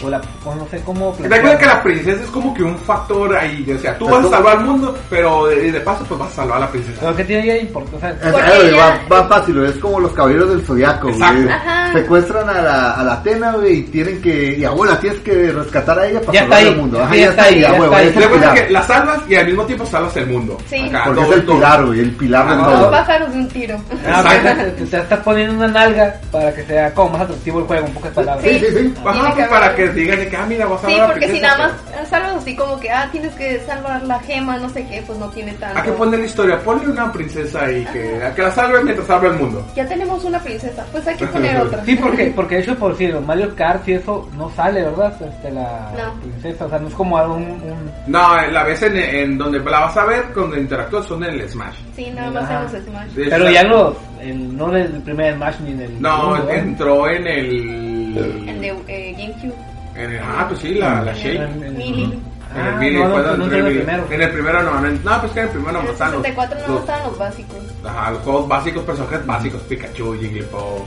[0.03, 2.63] o la, o no sé cómo ¿Te das cuenta que la princesa es como que
[2.63, 3.67] un factor ahí?
[3.77, 6.37] O sea, tú vas a salvar al mundo, pero de, de paso, pues vas a
[6.37, 6.99] salvar a la princesa.
[7.01, 10.49] Pero que tiene ya importancia, o sea, ella- va, va fácil, es como los caballeros
[10.51, 11.43] del zodiaco, Exacto.
[11.43, 11.55] güey.
[11.93, 15.99] Secuestran a la, a la Atena, güey, y tienen que, y abuela, tienes que rescatar
[15.99, 16.81] a ella para Ya salvar está el ahí.
[16.81, 17.03] mundo.
[17.03, 18.07] Ajá, ya está ahí, ya está ahí.
[18.07, 18.55] el pilar.
[18.55, 20.57] que la salvas y al mismo tiempo salvas el mundo.
[20.69, 20.89] Sí.
[20.89, 21.57] Acá, Porque todo- es el todo.
[21.57, 22.91] pilar, güey, el pilar de Ah, Dos todo.
[22.91, 23.77] pájaros de un tiro.
[24.07, 24.63] ah, Exacto.
[24.77, 27.93] te, te estás poniendo una nalga para que sea como más atractivo el juego, en
[27.95, 28.45] pocas palabras.
[28.45, 28.95] Sí, sí, sí.
[29.05, 31.07] Ajá, pues, para que haber- digan de que, ah, mira, vas a Sí, salvar a
[31.09, 34.57] la porque si nada más salvas así como que, ah, tienes que salvar la gema,
[34.59, 35.79] no sé qué, pues no tiene tanto.
[35.79, 39.07] Hay que poner la historia, ponle una princesa ahí que, a que la salve mientras
[39.07, 39.66] salve el mundo.
[39.74, 41.85] Ya tenemos una princesa, pues hay que poner otra.
[41.85, 45.12] Sí, porque, porque de hecho, por los Mario Kart y eso no sale, ¿verdad?
[45.20, 46.20] Este, la No.
[46.20, 49.81] princesa, o sea, no es como algo, un, No, la vez en, en donde la
[49.81, 51.74] vas a ver, cuando interactúas son en el Smash.
[51.96, 53.09] Sí, nada más en los Smash.
[53.09, 56.03] Sí, Pero está- ya los, el, no en el primer Smash ni en el...
[56.03, 58.46] No, entró en el...
[58.48, 59.55] El de eh, GameCube.
[59.94, 61.37] En el, ah, pues sí, la, la Shake.
[61.40, 62.03] En el- Mili.
[62.05, 62.18] En el
[62.53, 63.76] Ah, no, no, no en el Mini.
[63.76, 64.07] primero.
[64.11, 66.12] En el primero no, en- no, pues que en el primero En no el están
[66.12, 67.57] los, 64 no estaban los básicos.
[67.85, 70.81] ajá, los juegos básicos, personajes básicos, Pikachu, Jigglypuff,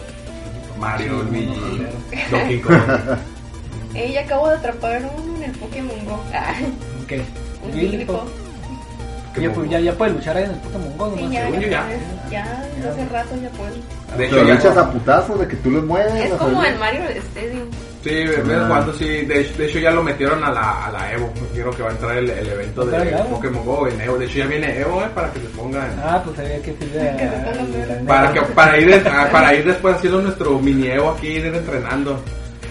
[0.79, 1.85] Mario, Luigi,
[2.31, 2.77] Donkey Kong.
[3.95, 6.19] Eh, ya acabo de atrapar uno en el Pokémon Go.
[6.33, 6.53] Ah,
[7.07, 7.21] ¿Qué?
[7.63, 8.21] un Jigglypuff.
[9.39, 11.87] Ya, pues, ya, ya puede luchar ahí en el Pokémon Go, Sí, ya, ya, ya.
[12.29, 13.71] ya, hace rato ya puedo.
[14.17, 16.13] De hecho, ya, a putazos de que tú los mueves.
[16.25, 17.67] Es como el Mario Stadium.
[18.03, 18.65] Sí, en Ah.
[18.67, 21.31] cuando sí, de, hecho- de hecho ya lo metieron a la, a la Evo.
[21.53, 23.25] Quiero que va a entrar el, el evento ¿Va a de el?
[23.27, 24.17] Pokémon Go en Evo.
[24.17, 25.89] De hecho ya viene Evo, eh, para que se pongan.
[26.03, 30.21] Ah, pues había que Que a- Para, que, para, ir, ah, para ir después haciendo
[30.21, 32.19] nuestro mini Evo aquí, ir entrenando.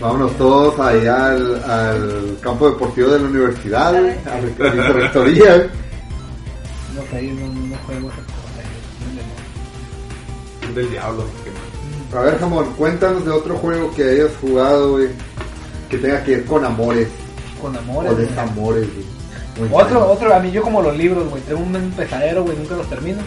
[0.00, 5.68] Vámonos todos ahí al, al campo deportivo de la universidad, a la güey.
[6.94, 8.10] No yo no, no juego
[10.74, 11.24] Del diablo.
[12.14, 15.08] A ver, Jamón, cuéntanos de otro juego que hayas jugado, güey,
[15.88, 17.08] que tenga que ver con amores
[17.60, 18.12] Con o amores.
[18.14, 18.26] güey.
[18.26, 19.06] desamores, güey.
[19.58, 20.12] Muy Otro, bueno.
[20.12, 21.42] otro, a mí yo como los libros, güey.
[21.42, 23.20] Tengo un pesadero, güey, nunca los termino.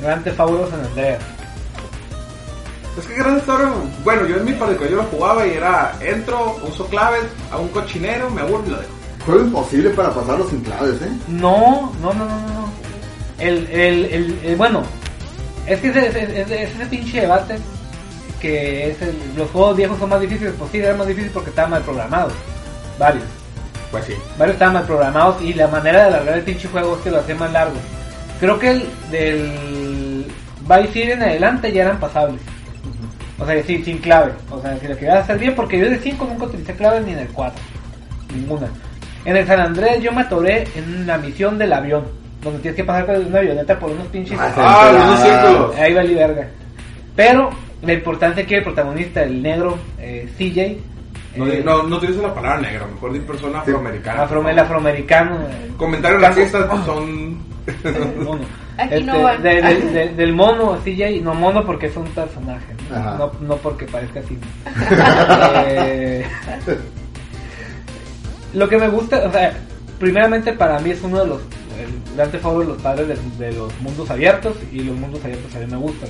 [0.00, 1.22] Grande Fauros San Andreas.
[2.98, 3.72] Es que Theft Auto,
[4.04, 7.68] bueno, yo en mi parte yo lo jugaba y era, entro, uso claves, hago un
[7.70, 8.90] cochinero, me aburro y lo dejo.
[9.24, 11.08] Juego imposible para pasarlo sin claves, ¿eh?
[11.28, 12.46] No, no, no, no, no.
[12.48, 12.68] no.
[13.38, 14.82] El, el, el, el- bueno,
[15.66, 17.56] es que es, es- es- es ese pinche debate
[18.40, 20.52] que es el, los juegos viejos son más difíciles.
[20.58, 22.32] Pues sí, eran más difíciles porque estaban mal programados.
[22.98, 23.24] Varios.
[23.90, 24.14] Pues sí.
[24.38, 27.20] Varios estaban mal programados y la manera de alargar el pinche juego es que lo
[27.20, 27.74] hacía más largo.
[28.40, 30.26] Creo que el del
[30.68, 32.40] Vice City en adelante ya eran pasables.
[33.38, 34.32] O sea, sí, sin clave.
[34.50, 37.12] O sea, si lo querías hacer bien, porque yo de 5 nunca utilicé clave ni
[37.12, 37.60] en el 4.
[38.34, 38.68] Ninguna.
[39.24, 42.04] En el San Andrés yo me atoré en la misión del avión.
[42.42, 44.38] Donde tienes que pasar con una avioneta por unos pinches...
[44.40, 45.76] Ah, Ah, los ah, círculos.
[45.76, 46.48] Ahí valí verga.
[47.14, 47.50] Pero
[47.82, 50.78] la importancia que el protagonista, el negro eh, CJ...
[51.38, 54.24] No, eh, no, no utilizo la palabra negro, mejor di persona afroamericana.
[54.24, 55.36] afro- el afroamericano...
[55.48, 57.38] eh, Comentarios racistas son...
[58.24, 58.44] mono.
[58.76, 59.42] Aquí no Este, van.
[59.42, 63.84] de- de- de- del mono, CJ, no mono porque es un personaje, no, no porque
[63.86, 64.36] parezca así.
[65.66, 66.24] Eh,
[68.54, 69.52] lo que me gusta, o sea,
[69.98, 71.40] primeramente para mí es uno de los,
[71.78, 75.58] el Auto de los padres de, de los mundos abiertos y los mundos abiertos a
[75.58, 76.08] mí me gustan.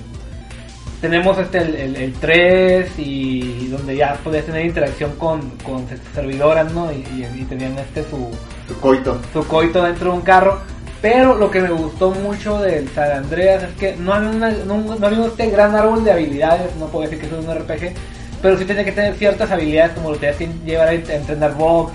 [1.00, 6.72] Tenemos este el, el, el 3 y donde ya podías tener interacción con, con servidoras,
[6.72, 6.92] ¿no?
[6.92, 8.28] Y, y- y tenían este su,
[8.68, 9.20] Tu coito.
[9.32, 10.60] su coito dentro de un carro.
[11.00, 14.78] Pero lo que me gustó mucho del San Andreas es que no había, una, no,
[14.78, 17.92] no había este gran árbol de habilidades, no puedo decir que eso es un RPG,
[18.40, 21.92] pero sí tenía que tener ciertas habilidades como lo tenías que llevar a entrenar box,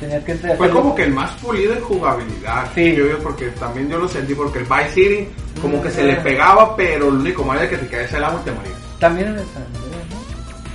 [0.00, 0.34] tenías que.
[0.34, 2.64] Fue como que el más pulido en jugabilidad.
[2.74, 2.94] Sí.
[2.96, 5.28] Yo, yo, porque también yo lo sentí, porque el Vice City
[5.60, 8.40] como que se le pegaba, pero lo único malo es que te caes el agua
[8.42, 8.74] y te morías.
[8.98, 10.06] También en el San Andreas,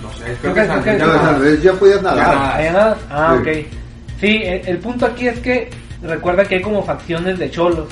[0.02, 0.08] ¿no?
[0.10, 1.62] No sé, Creo creo que- que San creo que- Ya, Andreas- o sea, ¿ves?
[1.64, 2.28] ya podías nadar.
[2.36, 2.56] nada.
[2.56, 2.98] ¿Hay nada?
[3.10, 3.50] Ah, Sí.
[3.50, 3.58] ok.
[4.22, 5.70] Sí, el, el punto aquí es que
[6.02, 7.88] recuerda que hay como facciones de cholos,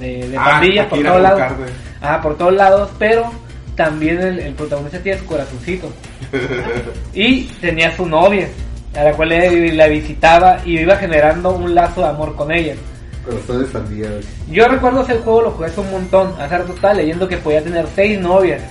[0.00, 1.42] de, de Ah, pandillas por todos lados.
[2.00, 3.30] Ah, por todos lados, pero
[3.76, 5.92] también el, el protagonista tiene su corazoncito.
[7.14, 8.48] Y tenía su novia,
[8.94, 12.74] a la cual él la visitaba y iba generando un lazo de amor con ella.
[13.70, 14.22] Sandía, güey.
[14.50, 16.32] Yo recuerdo ese juego, lo jugué hace un montón.
[16.40, 18.62] Hace rato estaba leyendo que podía tener seis novias.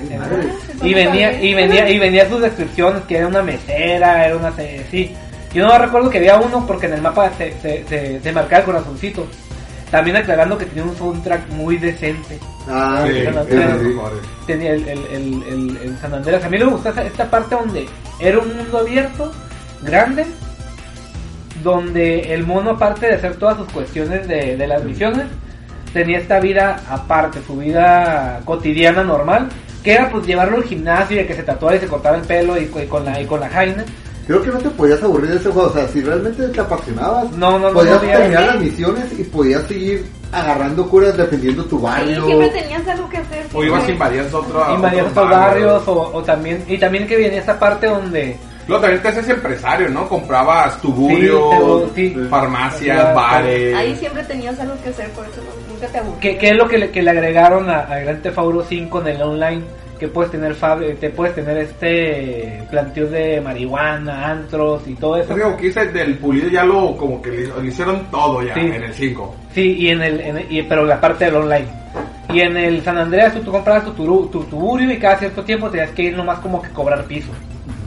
[0.00, 0.48] Ay, madre.
[0.82, 4.52] Y venía, y venía, y venía sus descripciones, que era una mesera, era una
[4.90, 5.14] sí.
[5.52, 8.60] Yo no recuerdo que había uno porque en el mapa se, se, se, se marcaba
[8.60, 9.26] el corazoncito.
[9.94, 12.40] También aclarando que tenía un soundtrack muy decente.
[12.68, 13.96] Ah, Sí, bueno, de sí.
[14.44, 16.42] Tenía el, el, el, el, el San Andreas.
[16.44, 17.86] A mí me gustó esta parte donde
[18.18, 19.30] era un mundo abierto,
[19.82, 20.26] grande,
[21.62, 25.26] donde el mono, aparte de hacer todas sus cuestiones de, de las misiones,
[25.92, 29.48] tenía esta vida aparte, su vida cotidiana normal,
[29.84, 32.58] que era pues llevarlo al gimnasio y que se tatuara y se cortaba el pelo
[32.60, 33.84] y, y con la y con la jaina.
[34.26, 35.68] Creo que no te podías aburrir de ese juego.
[35.68, 39.24] O sea, si realmente te apasionabas, No, no, no, podías no terminar las misiones y
[39.24, 42.24] podías seguir agarrando curas defendiendo tu Sí, barrio.
[42.26, 43.46] siempre tenías algo que hacer.
[43.52, 44.74] O ibas invadías otro.
[44.74, 48.80] Invadías otros otros barrios o, o también y también que venía esta parte donde Luego
[48.80, 50.08] también te haces empresario, ¿no?
[50.08, 52.26] Comprabas tuburio, Sí, sí.
[52.30, 53.14] farmacias, Claro.
[53.14, 53.74] bares.
[53.74, 56.20] Ahí siempre tenías algo que hacer, por eso nunca te aburrías.
[56.20, 59.00] ¿Qué, qué es lo que le, que le agregaron a, a Grand Theft Auto 5
[59.02, 59.62] en el online?
[59.98, 65.34] Que puedes tener fab- te puedes tener este planteo de marihuana, antros y todo eso.
[65.36, 68.54] Es como que dice del pulido ya lo como que le, le hicieron todo ya
[68.54, 68.60] Sí.
[68.60, 69.34] en el 5.
[69.54, 71.66] Sí, y en el, en el- y- pero la parte del online.
[72.32, 75.44] Y en el San Andreas tú, tú comprabas tu, turu- tu tuburio y cada cierto
[75.44, 77.30] tiempo tenías que ir nomás como que cobrar piso.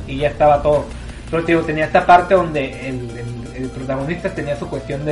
[0.07, 0.85] Y ya estaba todo.
[1.29, 5.11] Pero te digo, tenía esta parte donde el, el- el protagonista tenía su cuestión de,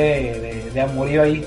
[0.66, 1.44] de, de amorío ahí.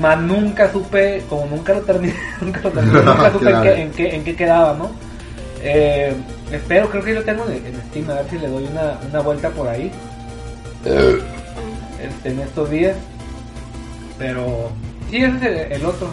[0.00, 3.90] Más nunca supe, como nunca lo terminé, nunca lo terminé, nunca supe en, qué, en,
[3.92, 4.90] qué, en qué quedaba, ¿no?
[5.62, 6.14] Eh,
[6.50, 9.20] espero, creo que lo tengo en, en Steam, a ver si le doy una, una
[9.20, 9.92] vuelta por ahí.
[10.84, 12.96] este, en estos días.
[14.18, 14.70] Pero
[15.10, 16.08] sí, ese es el, el otro.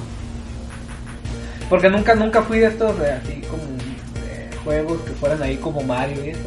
[1.69, 5.81] Porque nunca nunca fui de estos de así como de juegos que fueran ahí como
[5.81, 6.39] Mario y eso.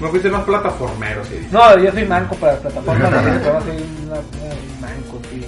[0.00, 1.46] No fuiste más plataformero, sí.
[1.50, 5.44] No, yo soy manco para las plataformas, videojuegos, soy una, una- manco, sí.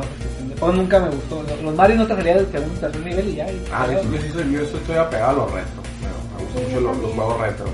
[0.00, 1.42] De juegos nunca me gustó.
[1.48, 3.50] Los, los Mario no te salía del segundo, tercer nivel y ya.
[3.50, 5.82] y- Ah, yo, yo sí soy, yo estoy apegado a los retro.
[6.00, 7.66] Me, me gustan mucho los, los juegos retro.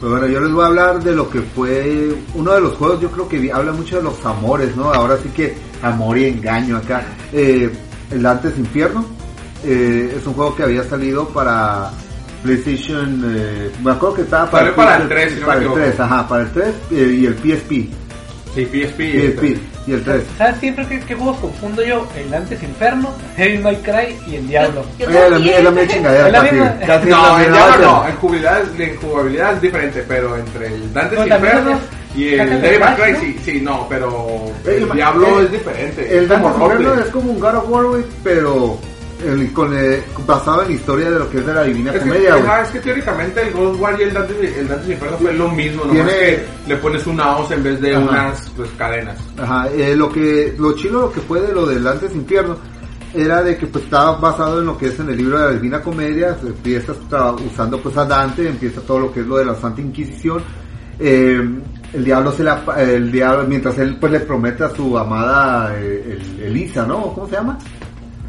[0.00, 3.00] Pues bueno, yo les voy a hablar de lo que fue uno de los juegos,
[3.00, 4.92] yo creo que habla mucho de los amores, ¿no?
[4.94, 7.02] Ahora sí que amor y engaño acá.
[7.32, 7.68] Eh,
[8.12, 9.04] el Dantes Infierno
[9.64, 11.90] eh, es un juego que había salido para
[12.44, 15.58] PlayStation, eh, me acuerdo que estaba para, Salió para el 3, si no me para
[15.58, 15.80] el equivoco.
[15.82, 17.70] 3, ajá, para el 3 eh, y el PSP,
[18.54, 19.00] Sí, PSP.
[19.00, 20.22] PSP y el 3.
[20.36, 22.06] ¿Sabes siempre qué, qué juegos confundo yo?
[22.16, 24.84] El Antes Inferno, Heavy May Cry y el Diablo.
[24.98, 25.56] Yo la, también.
[25.56, 26.78] es la misma chingadera, Es la misma.
[26.86, 30.92] casi No, la el Diablo no, en jugabilidad, en jugabilidad es diferente, pero entre el
[30.92, 31.80] Dante's también Inferno
[32.16, 33.20] y el Devil May Cry, ¿no?
[33.20, 36.18] sí, sí, no, pero El- el Diablo el- es diferente.
[36.18, 37.84] El Dantes Inferno es como un God of War,
[38.24, 38.78] pero
[39.24, 42.00] el- con, eh, basado en la historia de lo que es de la Divina Es
[42.00, 45.48] Comedia, ajá, es que teóricamente el of War y el Dante's, el Inferno fue lo
[45.50, 48.04] mismo, nomás Tiene- que le pones una hoz en vez de Ajá.
[48.08, 49.18] unas pues, cadenas.
[49.38, 52.56] Ajá, eh, lo que, lo chilo lo que fue de lo del antes infierno
[53.14, 55.52] era de que pues estaba basado en lo que es en el libro de la
[55.52, 59.46] Divina Comedia, se empieza usando pues a Dante, empieza todo lo que es lo de
[59.46, 60.42] la Santa Inquisición,
[61.00, 61.40] eh,
[61.94, 66.18] el diablo se la, el diablo, mientras él pues le promete a su amada eh,
[66.36, 67.14] el- Elisa, ¿no?
[67.14, 67.56] ¿Cómo se llama?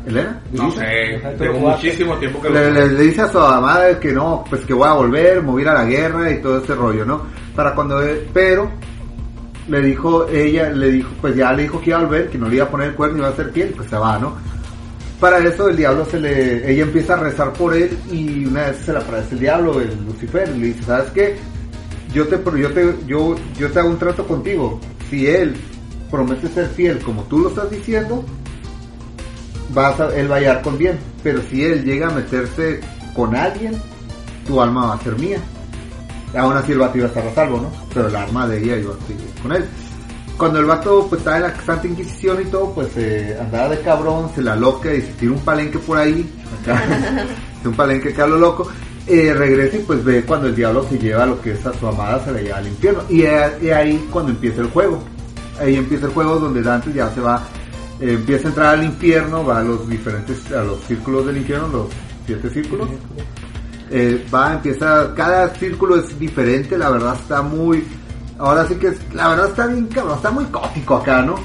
[0.09, 0.39] ¿Elena?
[0.51, 2.73] No sé, lo muchísimo tiempo que Le, lo...
[2.73, 5.73] le- le dice a su amada que no, pues que voy a volver, mover a
[5.75, 7.23] la guerra y todo ese rollo, ¿no?
[7.55, 8.01] Para cuando,
[8.33, 8.69] pero
[9.67, 12.47] le dijo, ella le dijo, pues ya le dijo que iba a volver, que no
[12.49, 14.35] le iba a poner el cuerno y iba a ser fiel, pues se va, ¿no?
[15.19, 18.77] Para eso el diablo se le, ella empieza a rezar por él y una vez
[18.85, 21.35] se le aparece el diablo, el Lucifer, y le dice, ¿sabes qué?
[22.13, 24.79] Yo te, yo te, yo, yo te hago un trato contigo.
[25.09, 25.55] Si él
[26.09, 28.23] promete ser fiel como tú lo estás diciendo,
[29.69, 30.99] él va a hallar con bien.
[31.23, 32.81] Pero si él llega a meterse
[33.15, 33.73] con alguien,
[34.47, 35.39] tu alma va a ser mía.
[36.37, 37.71] Aún así el vato iba a estar a salvo, ¿no?
[37.93, 39.65] Pero el alma de ella iba a seguir con él.
[40.37, 43.81] Cuando el vato pues estaba en la Santa Inquisición y todo, pues eh, andaba de
[43.81, 46.31] cabrón, se la loca y se tira un palenque por ahí,
[47.65, 48.69] un palenque acá a lo loco,
[49.05, 51.85] eh, regresa y pues ve cuando el diablo se lleva lo que es a su
[51.87, 53.03] amada, se la lleva al infierno.
[53.09, 55.03] Y es es ahí cuando empieza el juego.
[55.59, 57.58] Ahí empieza el juego donde Dante ya se va, eh,
[57.99, 61.87] empieza a entrar al infierno, va a los diferentes, a los círculos del infierno, los
[62.25, 62.89] siete círculos.
[63.91, 67.83] Eh, va, empieza, cada círculo es diferente, la verdad está muy,
[68.37, 71.35] ahora sí que, es- la verdad está bien cabrón, está muy gótico acá, ¿no?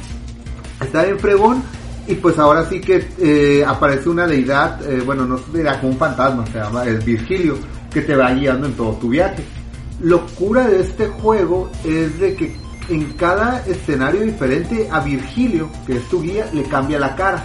[0.81, 1.63] Está bien fregón,
[2.07, 5.99] y pues ahora sí que eh, aparece una deidad, eh, bueno, no era como un
[5.99, 7.57] fantasma, se llama, es Virgilio,
[7.91, 9.43] que te va guiando en todo tu viaje.
[10.03, 12.55] Locura de este juego es de que
[12.89, 17.45] en cada escenario diferente a Virgilio, que es tu guía, le cambia la cara,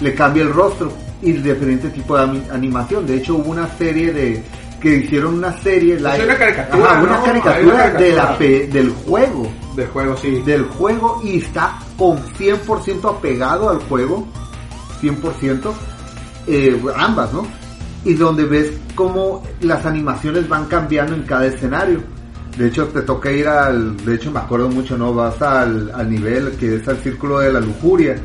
[0.00, 0.92] le cambia el rostro.
[1.22, 3.06] y diferente tipo de animación.
[3.06, 4.42] De hecho, hubo una serie de
[4.80, 7.24] que hicieron una serie live, una caricatura, Ajá, una ¿no?
[7.24, 10.40] caricatura, Hay una de la pe- del juego, Del juego, sí.
[10.46, 14.26] del juego y está con 100% apegado al juego,
[15.02, 15.74] 100%,
[16.46, 17.46] eh, ambas, ¿no?
[18.06, 22.00] Y donde ves cómo las animaciones van cambiando en cada escenario.
[22.60, 25.14] De hecho, te toca ir al, de hecho me acuerdo mucho, ¿no?
[25.14, 28.16] Vas al, al nivel que es al círculo de la lujuria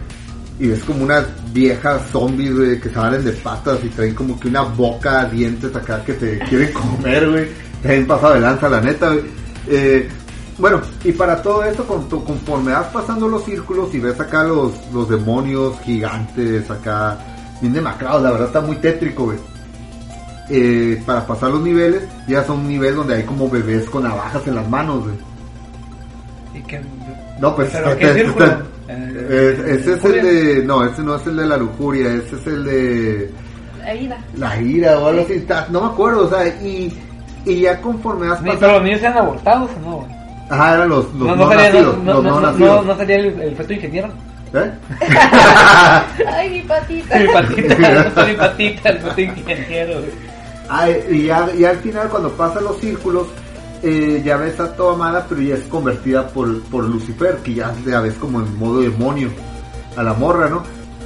[0.59, 4.49] y ves como unas viejas zombies, güey, que salen de patas y traen como que
[4.49, 7.47] una boca, dientes acá que te quieren comer, güey.
[7.81, 9.21] Te han pasado de lanza, la neta, güey.
[9.69, 10.09] Eh,
[10.57, 14.73] bueno, y para todo esto, con- conforme vas pasando los círculos y ves acá los,
[14.93, 17.17] los demonios gigantes, acá,
[17.61, 19.37] bien demacrados, la verdad está muy tétrico, güey.
[20.49, 24.45] Eh, para pasar los niveles, ya son un nivel donde hay como bebés con navajas
[24.47, 25.15] en las manos, güey.
[26.53, 26.81] ¿Y qué?
[27.39, 28.45] No, pues ¿Pero está- qué está- círculo?
[28.45, 30.63] está- Eh, eh, ese es el de.
[30.63, 33.31] No, ese no es el de la lujuria, ese es el de.
[33.83, 34.17] La ira.
[34.37, 35.39] La ira o algo así.
[35.41, 36.95] ta- No me acuerdo, o sea, y,
[37.45, 38.59] y ya conforme vas Ni- pasando.
[38.67, 40.07] Pero los niños eran abortados o no, güey.
[40.51, 41.97] Ajá, eran los, los no, no, no, sería, nacidos.
[41.97, 42.85] no, no, los no, no, no, nacidos.
[42.85, 44.09] no sería el, el feto ingeniero.
[44.53, 44.71] ¿Eh?
[46.31, 47.17] Ay, mi patita.
[47.19, 49.93] Mi patita, no soy mi patita, el feto ingeniero.
[49.99, 50.34] güey.
[50.69, 53.27] Ah, y ya, y al final cuando pasan los círculos,
[53.83, 57.73] eh, ya ves a toda amada, pero ya es convertida por, por Lucifer, que ya
[57.85, 59.29] la ves como en modo demonio
[59.95, 60.63] a la morra, ¿no?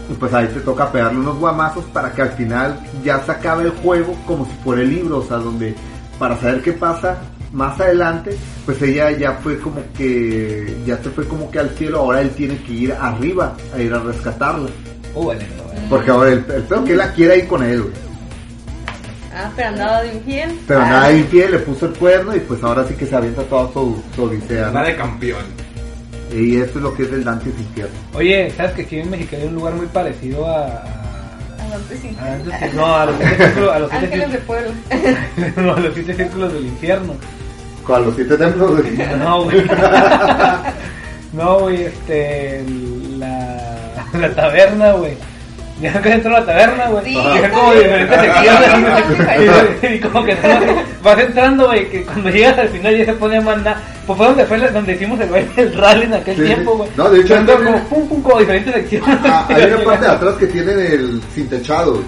[0.10, 3.66] Y pues ahí te toca pegarle unos guamazos para que al final ya se acabe
[3.66, 5.76] el juego como si fuera el libro, o sea, donde
[6.18, 7.18] para saber qué pasa
[7.52, 12.00] más adelante, pues ella ya fue como que, ya se fue como que al cielo,
[12.00, 14.70] ahora él tiene que ir arriba a ir a rescatarla.
[15.16, 15.90] Vale, no, güey.
[15.90, 18.09] Porque ahora el, el peor que él la quiere ir con él, güey.
[19.34, 20.60] Ah, pero andaba de infiel.
[20.68, 20.90] Pero ah.
[20.90, 24.02] nada infiel, le puso el cuerno y pues ahora sí que se avienta toda su,
[24.16, 24.70] su odisea.
[24.72, 25.44] de campeón.
[26.34, 27.96] Y esto es lo que es el Dante's Infierno.
[28.14, 30.66] Oye, ¿sabes que aquí en México hay un lugar muy parecido a...
[30.68, 30.84] a-
[32.02, 32.16] sí.
[32.20, 35.52] a Dantes- no, a los siete círculos, a los siete Ángeles de círculos, pueblo.
[35.64, 37.14] no, a los siete círculos del infierno.
[37.84, 38.72] Con los siete templos.
[38.82, 38.98] güey.
[39.18, 39.64] No, güey.
[41.34, 42.64] No, güey, este.
[43.18, 45.14] La, la taberna, güey.
[45.82, 47.06] Ya que dentro de la taberna, güey.
[47.06, 49.84] Sí, Y como diferentes secciones.
[49.84, 53.14] y, y como que no, vas entrando, güey, que cuando llegas al final ya se
[53.14, 53.78] pone a mandar.
[54.06, 56.90] Pues fue donde fue la- donde hicimos el rally en aquel Sí, tiempo, güey.
[56.98, 59.18] No, de hecho, Entró como pum, pum, como diferentes secciones.
[59.24, 62.04] Ah, hay una parte de atrás que tiene el sin techado.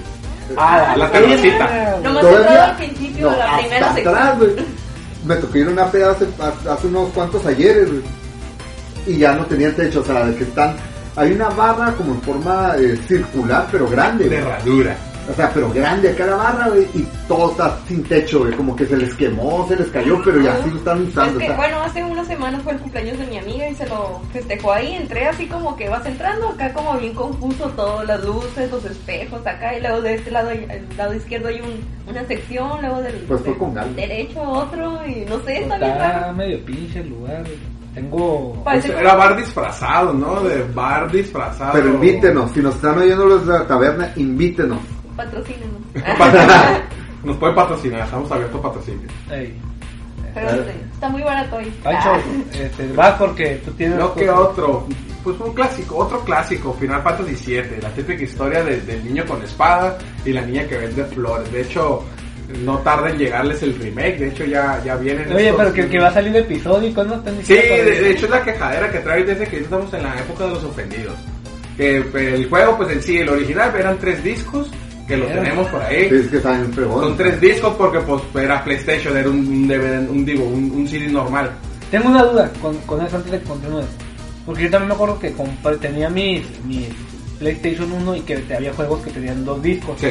[0.58, 1.96] Ah, La terracita.
[2.04, 4.16] Nomás Todavía- entraba al principio, no, la hasta primera sección.
[4.16, 4.52] atrás, güey.
[5.26, 6.26] Me tocó ir a una peda hace,
[6.70, 8.02] hace unos cuantos ayeres, güey.
[9.08, 10.76] Y ya no tenían techo, o sea, de que están...
[11.16, 14.96] Hay una barra como en forma eh, circular, pero grande, De herradura.
[15.30, 18.76] O sea, pero grande acá la barra, güey, y todo está sin techo, güey, como
[18.76, 21.38] que se les quemó, se les cayó, pero ya sí lo están Es usando.
[21.38, 23.86] que, o sea, bueno, hace unas semanas fue el cumpleaños de mi amiga y se
[23.88, 24.96] lo festejó ahí.
[24.96, 29.46] Entré así como que vas entrando, acá como bien confuso todo, las luces, los espejos,
[29.46, 33.02] acá y luego de este lado, hay- al lado izquierdo hay un, una sección, luego
[33.04, 36.34] del, Pues fue con derecho otro y no sé, está bien Está raro.
[36.34, 37.71] medio pinche el lugar, güey.
[37.94, 38.62] Tengo.
[38.64, 40.42] Pues era bar disfrazado, ¿no?
[40.42, 41.74] De bar disfrazado.
[41.74, 44.80] Pero invítenos, si nos están oyendo los de la taberna, invítenos.
[45.18, 45.82] Patrocínenos.
[47.24, 49.08] Nos pueden patrocinar, estamos abiertos a patrocinio.
[49.30, 49.56] Ey.
[50.34, 50.50] Pero
[50.94, 51.70] está muy barato ahí.
[51.84, 52.10] Pancho,
[52.54, 53.98] este, vas porque tú tienes.
[54.00, 54.88] Lo que otro,
[55.24, 59.42] pues un clásico, otro clásico, Final Fantasy VII, la típica historia de- del niño con
[59.44, 61.52] espada y la niña que vende flores.
[61.52, 62.04] De hecho,
[62.60, 65.88] no tarda en llegarles el remake, de hecho ya, ya vienen Oye, estos- pero que,
[65.90, 67.22] que va a salir episódico, ¿no?
[67.44, 70.50] Sí, de, hecho es la quejadera que trae desde que estamos en la época de
[70.52, 71.16] los ofendidos.
[71.78, 74.70] Que el juego, pues en sí, el original eran tres discos,
[75.08, 75.42] que los Era.
[75.42, 76.10] tenemos por Sí, ahí.
[76.12, 76.74] es que están.
[76.76, 80.88] Son tres discos porque pues era PlayStation, era un, un DVD, un, digo, un, un
[80.88, 81.50] CD normal.
[81.90, 83.86] Tengo una duda con, con eso antes de que continúes.
[84.46, 86.88] Porque yo también me acuerdo que compré- tenía mis, mis
[87.40, 90.00] PlayStation 1 y que había juegos que tenían dos discos.
[90.00, 90.08] Sí.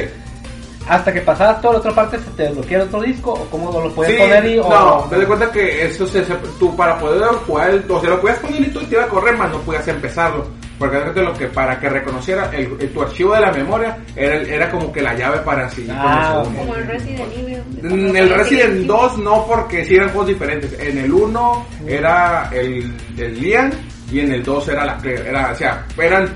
[0.87, 3.71] Hasta que pasabas toda la otra parte, se te desbloquea el otro disco o cómo
[3.71, 6.75] lo puedes Sí, poner y o no, te das cuenta que eso se, se- tú
[6.75, 9.37] para poder jugar, el- o sea, lo podías poner y tú te iba a correr,
[9.37, 10.45] más no podías empezarlo.
[10.79, 14.35] Porque fíjate lo que para que reconociera el, el- tu archivo de la memoria era,
[14.37, 17.63] el- era como que la llave para seguir Ah, con Como el Resident Evil.
[17.83, 20.73] En el Resident 2 no, porque sí eran juegos diferentes.
[20.79, 23.71] En el 1 era el, el Lian
[24.11, 25.29] y en el 2 era la Claire.
[25.29, 26.33] Era, o sea, eran.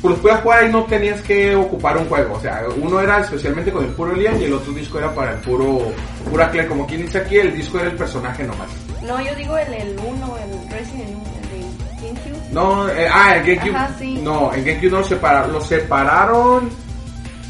[0.00, 2.34] Pues los podías jugar y no tenías que ocupar un juego.
[2.34, 5.32] O sea, uno era especialmente con el puro Lian y el otro disco era para
[5.32, 5.92] el puro.
[6.30, 6.68] Pura Claire.
[6.68, 8.68] Como quien dice aquí, el disco era el personaje nomás.
[9.02, 12.52] No, yo digo el, el 1, el Resident Evil, el de GameCube.
[12.52, 13.76] No, eh, ah, el GameCube.
[13.76, 14.20] Ajá, sí.
[14.22, 15.52] No, en GameCube no lo separaron.
[15.52, 16.70] Lo separaron.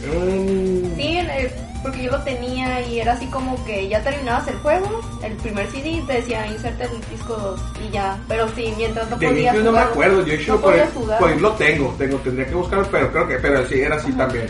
[0.01, 1.51] Sí, el- el-
[1.83, 5.67] porque yo lo tenía y era así como que ya terminabas el juego, el primer
[5.69, 8.19] CD te decía inserta el disco 2 y ya.
[8.29, 11.19] Pero sí, mientras no podías GameCube no me jugar- acuerdo, yo no por, jugar.
[11.19, 14.13] por ahí lo tengo, tengo, tendría que buscarlo, pero creo que, pero sí, era así
[14.13, 14.47] también.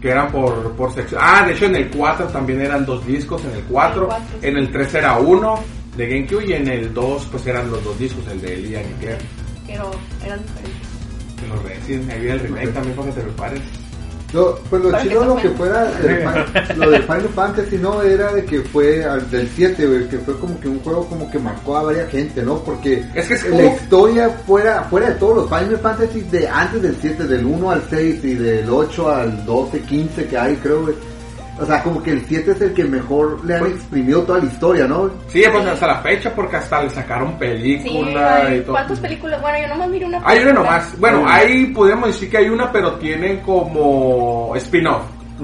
[0.00, 1.20] que eran por, por sección.
[1.22, 4.26] Ah, de hecho en el 4 también eran dos discos, en el 4, El cuatro,
[4.40, 4.46] sí.
[4.48, 5.60] en el 3 era uno
[5.96, 8.94] de GameCube y en el 2 pues eran los dos discos, el de Lian y
[8.94, 9.18] Claire.
[9.66, 9.90] Pero
[10.24, 10.88] eran diferentes.
[11.48, 13.60] Los Resident Evil, el remake también para que te prepares.
[14.32, 16.16] No, pues lo chido lo que fuera, el
[16.68, 18.00] Fi- lo de Final Fantasy, ¿no?
[18.02, 21.30] Era de que fue al del 7, güey, que fue como que un juego como
[21.30, 22.58] que marcó a varias gente, ¿no?
[22.58, 26.48] Porque Es que es la como- historia fuera, fuera de todos los Final Fantasy de
[26.48, 30.56] antes del 7, del 1 al 6 y del 8 al 12, 15 que hay,
[30.56, 30.94] creo, güey.
[31.60, 34.38] O sea, como que el 7 es el que mejor le han Pues- exprimido toda
[34.38, 35.10] la historia, ¿no?
[35.28, 38.72] Sí, pues hasta la fecha porque hasta le sacaron Sí, película y todo.
[38.72, 39.40] ¿cuántas películas?
[39.42, 40.52] Bueno, yo nomás miré una Hay una película.
[40.54, 40.98] nomás.
[40.98, 41.26] Bueno, Mm.
[41.28, 45.02] ahí podríamos decir que hay una, pero tiene como spin-off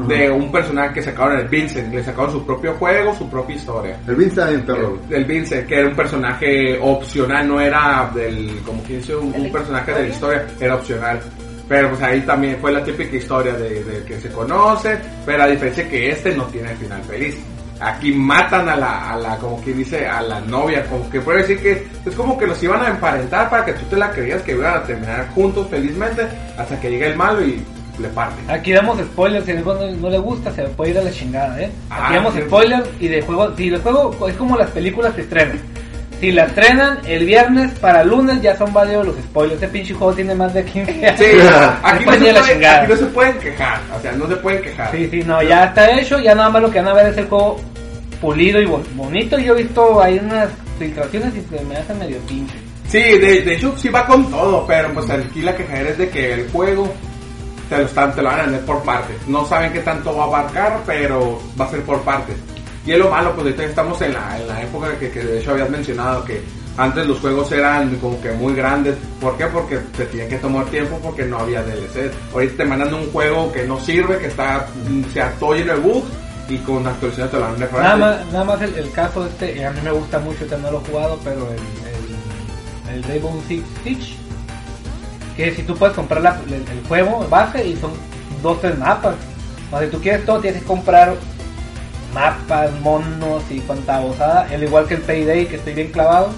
[0.09, 1.93] de un personaje que sacaron el Vincent.
[1.95, 3.97] Le sacaron su propio juego, su propia historia.
[4.07, 4.99] El Vince está bien perro.
[5.09, 9.33] El, el Vincent, que era un personaje opcional, no era del, como quien dice, un,
[9.33, 11.21] ¿De la un personaje de la historia, era opcional.
[11.69, 15.47] Pero pues ahí también fue la típica historia de, de que se conoce, pero a
[15.49, 17.37] diferencia que este no tiene final feliz.
[17.81, 21.39] Aquí matan a la, a la, como quien dice, a la novia, como que puede
[21.43, 24.41] decir que es como que los iban a emparentar para que tú te la creías
[24.43, 26.23] que iban a terminar juntos felizmente
[26.57, 27.61] hasta que llega el malo y
[27.99, 28.37] le parte.
[28.51, 31.71] Aquí damos spoilers, si no, no le gusta se puede ir a la chingada, ¿eh?
[31.91, 32.41] Aquí Ah, damos sí.
[32.43, 35.59] spoilers y de juego, si el juego es como las películas que estrenan.
[36.21, 39.55] Si la estrenan el viernes para lunes ya son válidos los spoilers.
[39.63, 41.21] Este pinche juego tiene más de 15 años.
[41.21, 41.25] Sí,
[41.83, 42.41] aquí no, se la
[42.81, 44.91] aquí no se pueden quejar, o sea, no se pueden quejar.
[44.93, 47.19] Sí, sí, no, ya está hecho, ya nada más lo que van a ver es
[47.19, 47.61] el juego
[48.21, 49.39] pulido y bon- bonito.
[49.39, 50.49] Yo he visto ahí unas
[50.79, 52.55] filtraciones y se me hace medio pinche.
[52.89, 56.09] Sí, de, de hecho sí va con todo, pero pues aquí la quejadera es de
[56.09, 56.91] que el juego
[57.69, 59.17] te lo, están, te lo van a vender por partes.
[59.27, 62.37] No saben qué tanto va a abarcar, pero va a ser por partes.
[62.87, 65.51] Y es lo malo, pues estamos en la, en la época que, que de hecho
[65.51, 66.41] habías mencionado que
[66.77, 68.95] antes los juegos eran como que muy grandes.
[69.21, 69.47] ¿Por qué?
[69.47, 72.13] Porque te tenía que tomar tiempo porque no había DLC.
[72.33, 74.67] Ahorita te mandan un juego que no sirve, que está
[75.13, 76.07] se ató lleno de bugs
[76.49, 77.99] y con actualizaciones te lo van a mejorar.
[77.99, 80.71] Nada más, nada más el, el caso este, a mí me gusta mucho, este no
[80.71, 84.15] lo he jugado, pero el, el, el Rainbow Six Siege,
[85.37, 87.91] que si tú puedes comprar la- el, el juego base y son
[88.43, 89.17] dos, tres mapas.
[89.73, 91.15] O si tú quieres todo, tienes que comprar
[92.15, 96.31] mapas, monos y cuanta bozada, el igual que el Payday, que estoy bien clavado.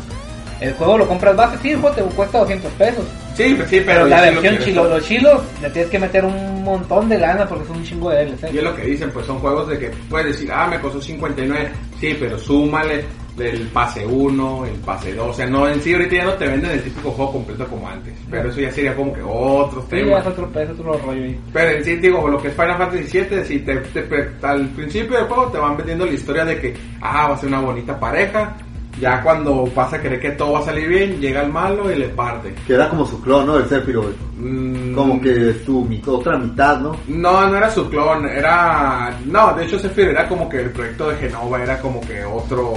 [0.60, 3.04] El juego lo compras base, sí, el juego te cuesta 200 pesos.
[3.34, 7.08] Sí, pues sí, Pero la versión chilo, los chilos, le tienes que meter un montón
[7.08, 8.52] de lana porque es un chingo de DLC.
[8.52, 11.00] Y es lo que dicen, pues son juegos de que puedes decir, ah, me costó
[11.00, 11.70] 59.
[12.00, 13.04] Sí, pero súmale
[13.41, 15.28] el pase 1, el pase 2.
[15.28, 17.89] O sea, no, en sí ahorita ya no te venden el típico juego completo como
[17.89, 18.14] antes.
[18.30, 20.18] Pero eso ya sería como que otro Sí, ya tema.
[20.18, 21.41] es otro, es otro rollo ahí.
[21.53, 24.68] Pero en sí, digo, lo que es Final Fantasy VII, si te, te- te- al
[24.68, 27.61] principio del juego te van vendiendo la historia de que, ah, va a ser una
[27.61, 28.57] bonita pareja.
[29.01, 31.95] Ya cuando vas a creer que todo va a salir bien, llega el malo y
[31.95, 32.53] le parte.
[32.66, 33.57] Que era como su clon, ¿no?
[33.57, 34.16] El Sephiroth.
[34.36, 36.97] Mm, Como que su otra mitad, ¿no?
[37.07, 39.16] No, no era su clon, era...
[39.26, 42.72] No, de hecho Sephiroth era como que el proyecto de Genova era como que otro...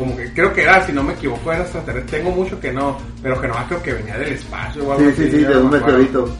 [0.00, 2.20] Como que creo que era, si no me equivoco, era extraterrestre.
[2.20, 5.24] Tengo mucho que no, pero Genova creo que venía del espacio o algo Sí, así,
[5.24, 6.36] sí, sí, de no un meteorito.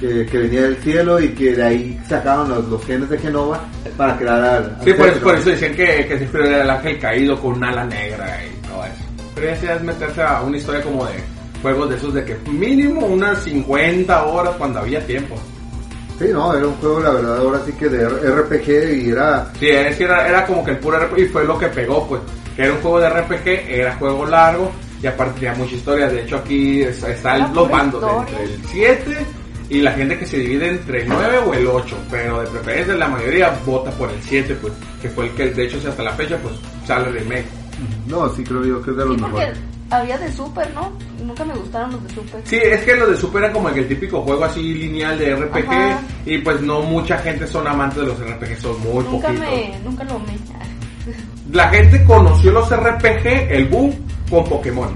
[0.00, 3.60] Que, que venía del cielo y que de ahí sacaron los, los genes de Genova
[3.96, 4.76] para crear al.
[4.82, 7.62] Sí, por eso, por eso decían que, que Sephiroth era el ángel caído con un
[7.62, 9.04] ala negra y todo eso.
[9.36, 11.12] Pero ya es meterse a una historia como de
[11.62, 15.36] juegos de esos de que mínimo unas 50 horas cuando había tiempo.
[16.18, 19.46] Sí, no, era un juego, la verdad, ahora sí que de RPG y era.
[19.60, 22.04] Sí, es que era, era como que el puro RPG y fue lo que pegó,
[22.08, 22.20] pues.
[22.56, 24.70] Que era un juego de RPG, era juego largo
[25.02, 26.08] y aparte tenía mucha historia.
[26.08, 29.26] De hecho, aquí está, están Era los bandos entre el 7
[29.70, 31.96] y la gente que se divide entre el 9 o el 8.
[32.10, 34.72] Pero de preferencia, la mayoría vota por el 7, pues.
[35.02, 36.54] Que fue el que, de hecho, si hasta la fecha, pues
[36.86, 37.46] sale el remake.
[38.06, 39.58] No, sí, creo yo que es de los mejores.
[39.90, 40.92] había de Super, ¿no?
[41.22, 42.40] Nunca me gustaron los de Super.
[42.44, 45.70] Sí, es que los de Super eran como el típico juego así lineal de RPG.
[45.70, 46.00] Ajá.
[46.24, 49.40] Y pues no mucha gente son amantes de los RPG, son muy nunca poquitos.
[49.40, 50.63] me, nunca lo me.
[51.52, 53.94] La gente conoció los RPG, el boom,
[54.30, 54.88] con Pokémon.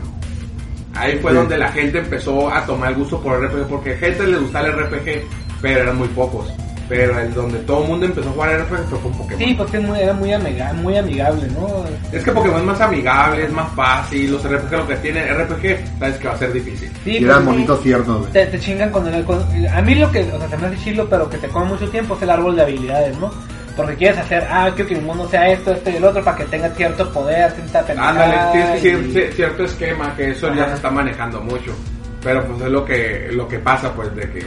[0.94, 1.36] Ahí fue Sí.
[1.36, 4.72] donde la gente empezó a tomar el gusto por RPG, porque gente le gustaba el
[4.72, 5.22] RPG,
[5.60, 6.48] pero eran muy pocos.
[6.88, 9.38] Pero el donde todo el mundo empezó a jugar RPG fue con Pokémon.
[9.38, 11.84] Sí, porque es muy- era muy, amiga, muy amigable, ¿no?
[12.10, 15.78] Es que Pokémon es más amigable, es más fácil, los RPG lo que tienen, RPG,
[15.98, 16.90] sabes que va a ser difícil.
[17.04, 18.32] Sí, Y eran pues, bonitos tiernos, güey.
[18.32, 19.22] te, te chingan con el...
[19.24, 21.66] con- a mí lo que, o sea, se me hace chilo, pero que te come
[21.66, 23.30] mucho tiempo es el árbol de habilidades, ¿no?
[23.78, 26.36] Porque quieres hacer, ah, quiero que mi mundo sea esto, esto y el otro para
[26.36, 30.66] que tenga cierto poder, cierta pendejada Ándale, tienes que y- cierto esquema, que eso ya
[30.70, 31.72] se está manejando mucho.
[32.20, 34.44] Pero pues es lo que, lo que pasa, pues, de que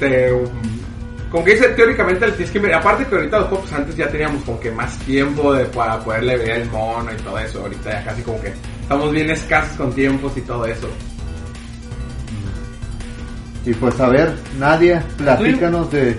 [0.00, 0.32] te...
[1.30, 4.08] Como que dice, teóricamente el tienes que mirar, aparte que ahorita los juegos antes ya
[4.08, 7.90] teníamos como que más tiempo de, para poderle ver el mono y todo eso, ahorita
[7.90, 10.88] ya casi como que estamos bien escasos con tiempos y todo eso.
[13.66, 16.16] Y pues a ver, Nadia, platícanos de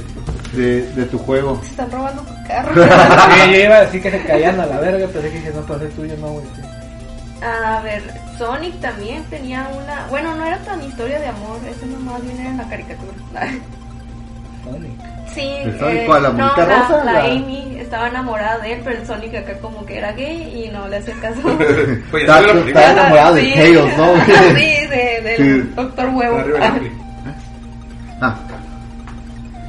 [0.54, 1.60] de, de tu juego.
[1.64, 2.74] Se están robando tu carro.
[3.46, 5.82] Sí, yo iba a decir que se caían a la verga, pero dije, no, pues
[5.82, 6.46] es tuyo, no, güey.
[6.56, 6.62] sí.
[7.44, 8.02] A ver,
[8.38, 10.08] Sonic también tenía una.
[10.10, 13.14] Bueno, no era tan historia de amor, ese nomás bien era en la caricatura.
[14.64, 14.92] Sonic.
[15.34, 17.04] Sí, ¿El Sonic eh, cuál, la no, muñeca la, rosa?
[17.04, 20.66] la La- Amy estaba enamorada de él, pero el Sonic acá como que era gay
[20.66, 21.42] y no le hacía caso.
[21.44, 22.92] Pues Está, ya salió la está película.
[22.92, 23.54] enamorado de Sí.
[23.54, 24.16] Tails, ¿no?
[24.58, 25.74] sí, de- del Sí.
[25.76, 26.38] Doctor Huevo.
[28.20, 28.36] Ah,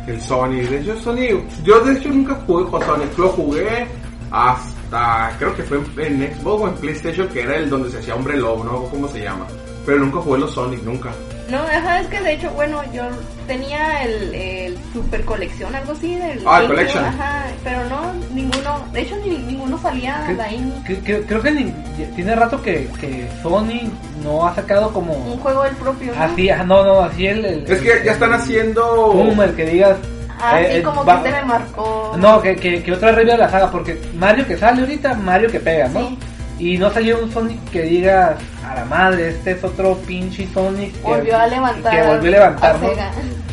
[0.08, 3.86] El Sonic, de hecho Sonic, yo de hecho nunca jugué con Sonic, lo jugué
[4.30, 7.98] hasta, creo que fue en, en Xbox o en PlayStation, que era el donde se
[7.98, 9.46] hacía Hombre Lobo, no cómo se llama,
[9.84, 11.10] pero nunca jugué los Sonic, nunca.
[11.50, 13.02] No, ajá, es que de hecho, bueno, yo
[13.46, 16.42] tenía el, el super colección, algo así del.
[16.46, 17.04] Ah, el GameCube, collection.
[17.06, 20.82] Ajá, pero no, ninguno, de hecho, ni, ninguno salía ¿Qué- de ahí.
[21.26, 21.72] creo que ni-
[22.14, 23.90] tiene rato que, que Sony
[24.22, 26.14] no ha sacado Un como juego del propio.
[26.14, 26.22] ¿no?
[26.22, 29.12] así, ajá, no, no, así el, el- Es que ya están haciendo...
[29.12, 29.96] boom, el que digas
[30.40, 32.14] Ah, eh, sí, eh, como va- que te me marcó.
[32.16, 35.50] no, que, que, que otra review de la saga, porque Mario que sale ahorita, Mario
[35.50, 36.00] que pega, ¿no?
[36.08, 36.18] Sí.
[36.60, 38.36] Y no salió un Sonic que diga,
[38.68, 41.92] a la madre, este es otro pinche Sonic que Volvió a levantar.
[41.92, 42.88] que volvió a levantar, a ¿no?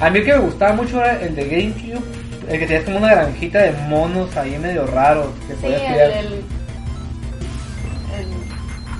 [0.06, 2.04] A mí el que me gustaba mucho era el de GameCube,
[2.50, 5.28] el que tenías como una granjita de monos ahí medio raros.
[5.48, 6.10] Que Sí, podías el, criar.
[6.12, 6.44] el, el-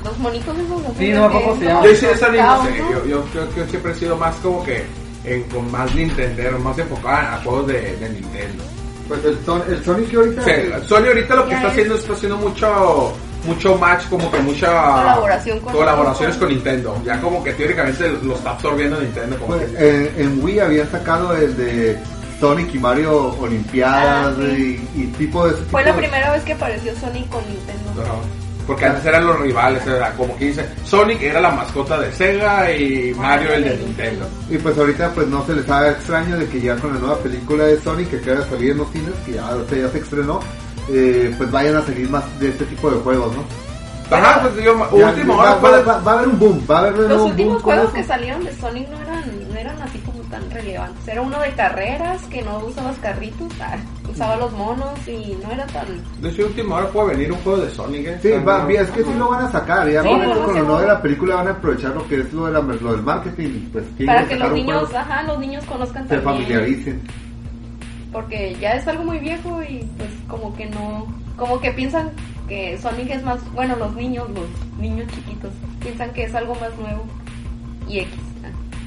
[0.06, 0.82] Los monitos esos.
[0.84, 1.30] los Sí, no
[1.60, 1.84] se llama.
[1.84, 2.92] Yo hice esa no ¿no?
[2.92, 4.86] yo, yo creo que siempre he sido más como que
[5.26, 8.64] en, con más Nintendo, más enfocado a juegos de, de Nintendo.
[9.08, 10.42] pues el, Son- el Sonic que ahorita...
[10.42, 13.14] O sea, Sony ahorita lo que está es- haciendo está haciendo mucho
[13.46, 18.34] mucho match como que mucha Colaboración con- colaboraciones con Nintendo ya como que teóricamente lo
[18.34, 22.00] está absorbiendo Nintendo como Pues, que- en, en Wii habían sacado el de
[22.40, 24.84] Sonic y Mario Olimpiadas Ah, sí.
[24.96, 28.02] y, y tipo de Fue tipo la de- primera vez que apareció Sonic con Nintendo.
[28.02, 28.14] Ajá.
[28.68, 32.72] Porque antes eran los rivales era como que dice Sonic era la mascota de Sega
[32.72, 36.48] y Mario el de Nintendo Y pues ahorita pues no se les haga extraño de
[36.48, 39.14] que ya con la nueva película de Sonic que acaba de salir en los cines,
[39.26, 40.40] que ya, o sea, ya se estrenó,
[40.92, 43.44] eh, pues vayan a seguir más de este tipo de juegos, ¿no?
[44.16, 46.76] ajá pues yo Ya, última va, va- puede- va- va a haber un boom, va
[46.76, 47.94] a haber Los un últimos boom con juegos eso.
[47.96, 49.98] que salieron de Sonic no eran, no eran así
[50.30, 51.08] tan relevantes.
[51.08, 53.78] Era uno de carreras que no usabas carritos, ah,
[54.10, 55.86] usaba los monos y no era tan.
[56.22, 58.20] de hecho última hora puede venir un juego de Sonic ¿eh?
[58.22, 60.80] Sí, Está va, es que sí lo van a sacar, ya Sí, con, lo nuevo
[60.80, 63.70] de la película van a aprovechar lo que es lo, de la, lo del marketing,
[63.72, 66.24] pues Para que los niños, ajá, los niños conozcan se también.
[66.24, 67.02] familiaricen.
[68.12, 71.06] Porque ya es algo muy viejo y pues como que no,
[71.36, 72.12] como que piensan
[72.48, 74.48] que Sonic es más, bueno, los niños, los
[74.80, 75.52] niños chiquitos,
[75.82, 77.04] piensan que es algo más nuevo
[77.88, 78.14] y X.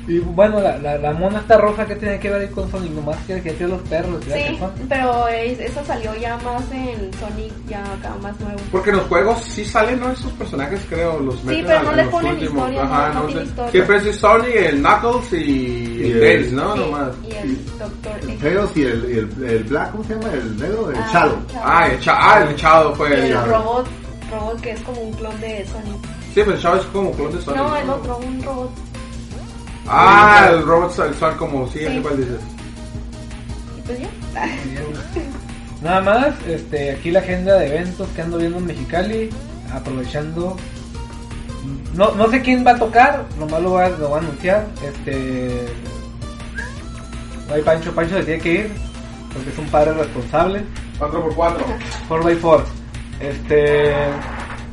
[0.08, 0.10] ah.
[0.10, 2.92] Y bueno, la, la, la mona esta roja que tiene que ver ahí con Sonic,
[2.92, 4.24] nomás que que tiene los perros.
[4.24, 8.58] Sí, pero es- eso salió ya más en Sonic, ya acá más nuevo.
[8.72, 10.10] Porque en los juegos sí salen ¿no?
[10.10, 12.54] esos personajes, creo, los meten pero a- no le ponen últimos.
[12.70, 13.42] historia, Ajá, no, no sé.
[13.44, 13.70] historia.
[13.72, 16.72] Siempre es Sony, el Knuckles y, Y el el- Tails, ¿no?
[16.74, 17.08] Sí, Nomás.
[17.28, 18.40] y el Doctor X.
[18.40, 20.32] Tails y el, y el, el Black, ¿cómo se llama?
[20.32, 21.36] El negro, el Ah, Shadow.
[21.62, 23.20] Ah, el, Cha- ah, el Shadow Y fue el...
[23.24, 23.44] el ya.
[23.44, 23.86] robot,
[24.30, 26.02] robot que es como un clon de Sonic.
[26.34, 27.60] Sí, pero el Shadow es como clon de Sonic.
[27.60, 28.70] No, el otro, un robot.
[29.88, 31.98] Ah, el robot sexual como, sí, Sí.
[32.02, 32.40] cuál dices.
[33.78, 34.08] Y pues ya.
[35.82, 39.30] Nada más, este, aquí la agenda de eventos que ando viendo en Mexicali,
[39.72, 40.56] aprovechando.
[41.94, 44.66] No, no sé quién va a tocar, nomás lo va, a- lo va a anunciar.
[44.84, 45.66] Este.
[47.52, 48.72] Ahí Pancho, Pancho se tiene que ir,
[49.32, 50.64] porque es un padre responsable.
[50.98, 51.56] 4x4.
[52.08, 52.64] 4x4.
[53.20, 53.92] Este.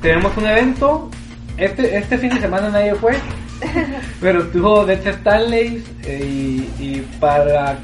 [0.01, 1.09] Tenemos un evento.
[1.57, 3.15] Este, este fin de semana nadie fue.
[4.21, 7.79] Pero estuvo Death Stanley eh, y, y para.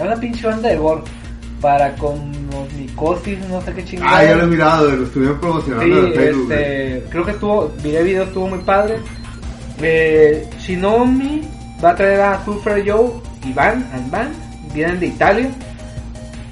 [0.00, 1.02] Una pinche banda de gore.
[1.60, 4.18] Para con los micosis, no sé qué chingada.
[4.18, 6.52] Ah, ya lo he mirado, lo estuvieron promocionando Sí, en Facebook.
[6.52, 8.96] este, creo que estuvo, vi el video, estuvo muy padre.
[9.80, 11.48] Eh, Shinomi
[11.82, 13.10] va a traer a Super Joe
[13.46, 14.28] y Van, and Van,
[14.74, 15.48] vienen de Italia.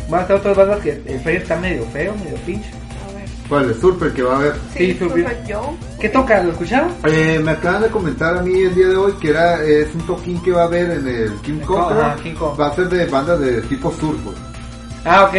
[0.09, 2.71] Van a estar otras bandas que el trailer está medio feo, medio pinche.
[3.49, 3.67] ¿Cuál?
[3.71, 4.55] El Surfer que va a haber.
[4.73, 5.29] Sí, Sí, subió.
[5.29, 5.77] Super Joe.
[6.01, 6.43] ¿Qué toca?
[6.43, 6.89] ¿Lo escucharon?
[7.05, 10.01] Eh, me acaban de comentar a mí el día de hoy que era es un
[10.07, 11.93] toquín que va a haber en el King Kong.
[11.93, 12.23] Ajá, ¿no?
[12.23, 12.59] King Kong.
[12.61, 14.33] Va a ser de bandas de tipo surfo.
[15.05, 15.35] Ah, ok,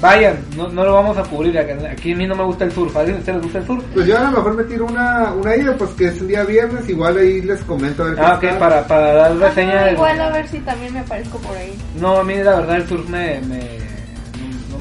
[0.00, 1.58] vayan, no, no lo vamos a cubrir.
[1.58, 3.66] Aquí, a mí no me gusta el surf, ¿a alguien de ustedes les gusta el
[3.66, 3.84] surf?
[3.94, 6.44] Pues yo a lo mejor me tiro una, una ida, pues que es el día
[6.44, 9.84] viernes, igual ahí les comento a ver Ah, qué ok, para, para dar reseña Ajá,
[9.86, 11.76] del- igual a ver si también me aparezco por ahí.
[12.00, 13.60] No, a mí la verdad el surf me, me,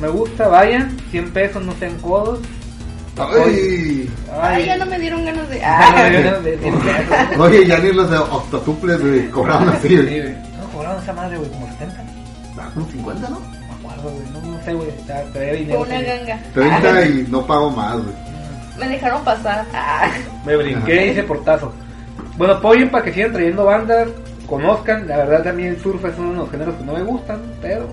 [0.02, 2.40] me gusta, vayan, 100 pesos, no sean codos.
[3.18, 4.10] Ay,
[4.42, 5.56] Ay, ya no me dieron ganas de.
[6.44, 7.40] De 100 pesos.
[7.40, 9.96] oye, ya ni los de octotuples güey, cobraron así.
[9.96, 10.30] Güey.
[10.60, 12.04] No, cobraron esa madre, güey, como 70.
[12.58, 13.36] Ah, como 50, ¿no?
[13.36, 14.88] No me acuerdo, güey, no, no sé, güey,
[15.60, 15.80] dinero.
[15.86, 16.40] Fue una ganga.
[16.54, 18.16] 30 Ah, y no pago más, güey.
[18.80, 19.66] Me dejaron pasar.
[19.74, 20.10] Ah.
[20.46, 21.72] Me brinqué y hice portazo.
[22.38, 24.08] Bueno, apoyen para que sigan trayendo bandas,
[24.48, 25.08] conozcan.
[25.08, 27.88] La verdad, también el surf es uno de los géneros que no me gustan, pero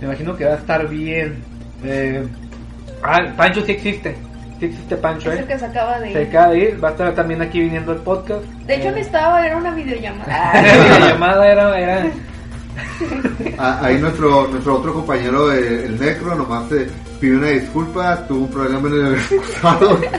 [0.00, 1.42] Me imagino que va a estar bien.
[1.84, 2.26] Eh,
[3.02, 4.16] ah, Pancho sí existe.
[4.58, 5.48] Sí existe Pancho, Es el ¿eh?
[5.48, 6.28] que se acaba de Se ir.
[6.28, 6.84] acaba de ir.
[6.84, 8.42] Va a estar también aquí viniendo el podcast.
[8.66, 10.52] De hecho, no Eh, estaba, era una videollamada.
[11.00, 12.06] la llamada era, era
[13.58, 16.86] Ah, Ahí nuestro, nuestro otro compañero, eh, el Necro, nomás eh,
[17.20, 19.98] pidió una disculpa, tuvo un problema en el excusado.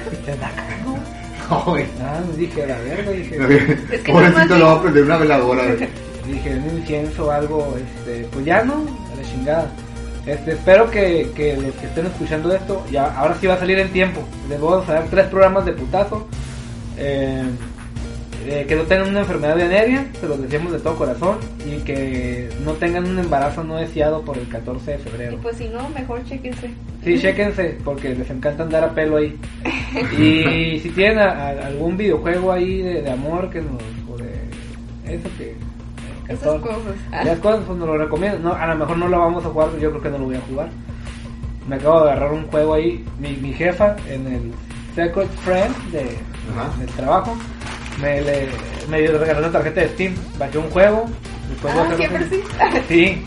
[1.49, 1.85] No, güey.
[2.01, 3.37] Ah, dije, la verga, dije,
[3.93, 5.63] Es que Pobrecito lo va a prender una veladora.
[6.25, 8.83] dije, un incienso o algo, este, pues ya no,
[9.37, 9.67] chingada.
[10.25, 13.79] Este, espero que, que los que estén escuchando esto, ya, ahora sí va a salir
[13.79, 14.21] en tiempo.
[14.49, 16.27] Les voy a dar tres programas de putazo.
[16.97, 17.43] Eh,
[18.45, 22.49] eh, que no tengan una enfermedad venérea, se los decimos de todo corazón, y que
[22.63, 25.39] no tengan un embarazo no deseado por el 14 de Y febrero.
[25.41, 26.69] pues si no, mejor chequense.
[27.03, 29.37] Sí, chéquense, porque les encanta andar a pelo ahí.
[30.17, 33.81] Y si tienen a- a- algún videojuego ahí de, de amor que nos...
[34.09, 35.55] o de eso que...
[36.27, 36.61] Esas.
[37.23, 38.39] Las cosas pues nos lo recomiendo.
[38.39, 40.35] No, a lo mejor no lo vamos a jugar, yo creo que no lo voy
[40.35, 40.69] a jugar.
[41.67, 44.51] Me acabo de agarrar un juego ahí, mi, mi jefa en el
[44.95, 46.03] Secret Friend de,
[46.79, 47.35] del trabajo.
[48.01, 48.47] Me, le,
[48.89, 51.05] me regaló una tarjeta de Steam, bajé un juego.
[51.49, 52.43] Después voy a Ah, hacer siempre un- sí.
[52.87, 53.25] Sí,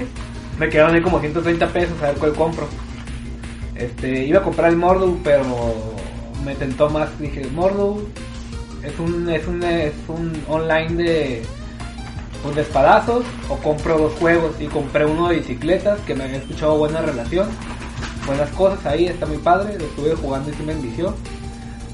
[0.59, 2.69] me quedaron ahí como 130 pesos a ver cuál compro.
[3.75, 5.43] Este, iba a comprar el Mordu, pero
[6.45, 7.19] me tentó más.
[7.19, 8.07] Dije, Mordu
[8.83, 11.43] es un, es un, es un online de,
[12.43, 14.61] pues, de espadazos, o compro dos juegos.
[14.61, 17.49] Y compré uno de bicicletas, que me había escuchado buena relación,
[18.27, 19.79] buenas cosas ahí, está muy padre.
[19.79, 21.15] Lo estuve jugando y sí me envició.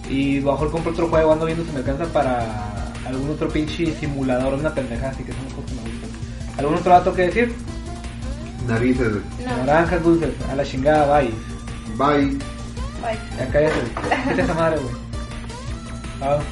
[0.09, 3.49] Y a lo mejor compro otro juego, ando viendo si me alcanza para algún otro
[3.49, 6.11] pinche simulador, una pendejada, así que son cosas que me gustan.
[6.59, 7.55] ¿Algún otro dato que decir?
[8.67, 9.13] Narices.
[9.45, 11.31] No, Naranjas dulces, a la chingada, bye.
[11.97, 12.27] Bye.
[12.27, 13.19] bye.
[13.39, 13.81] Ya cállate.
[14.29, 14.95] Quita esa madre, güey.
[16.21, 16.51] Ah, estoy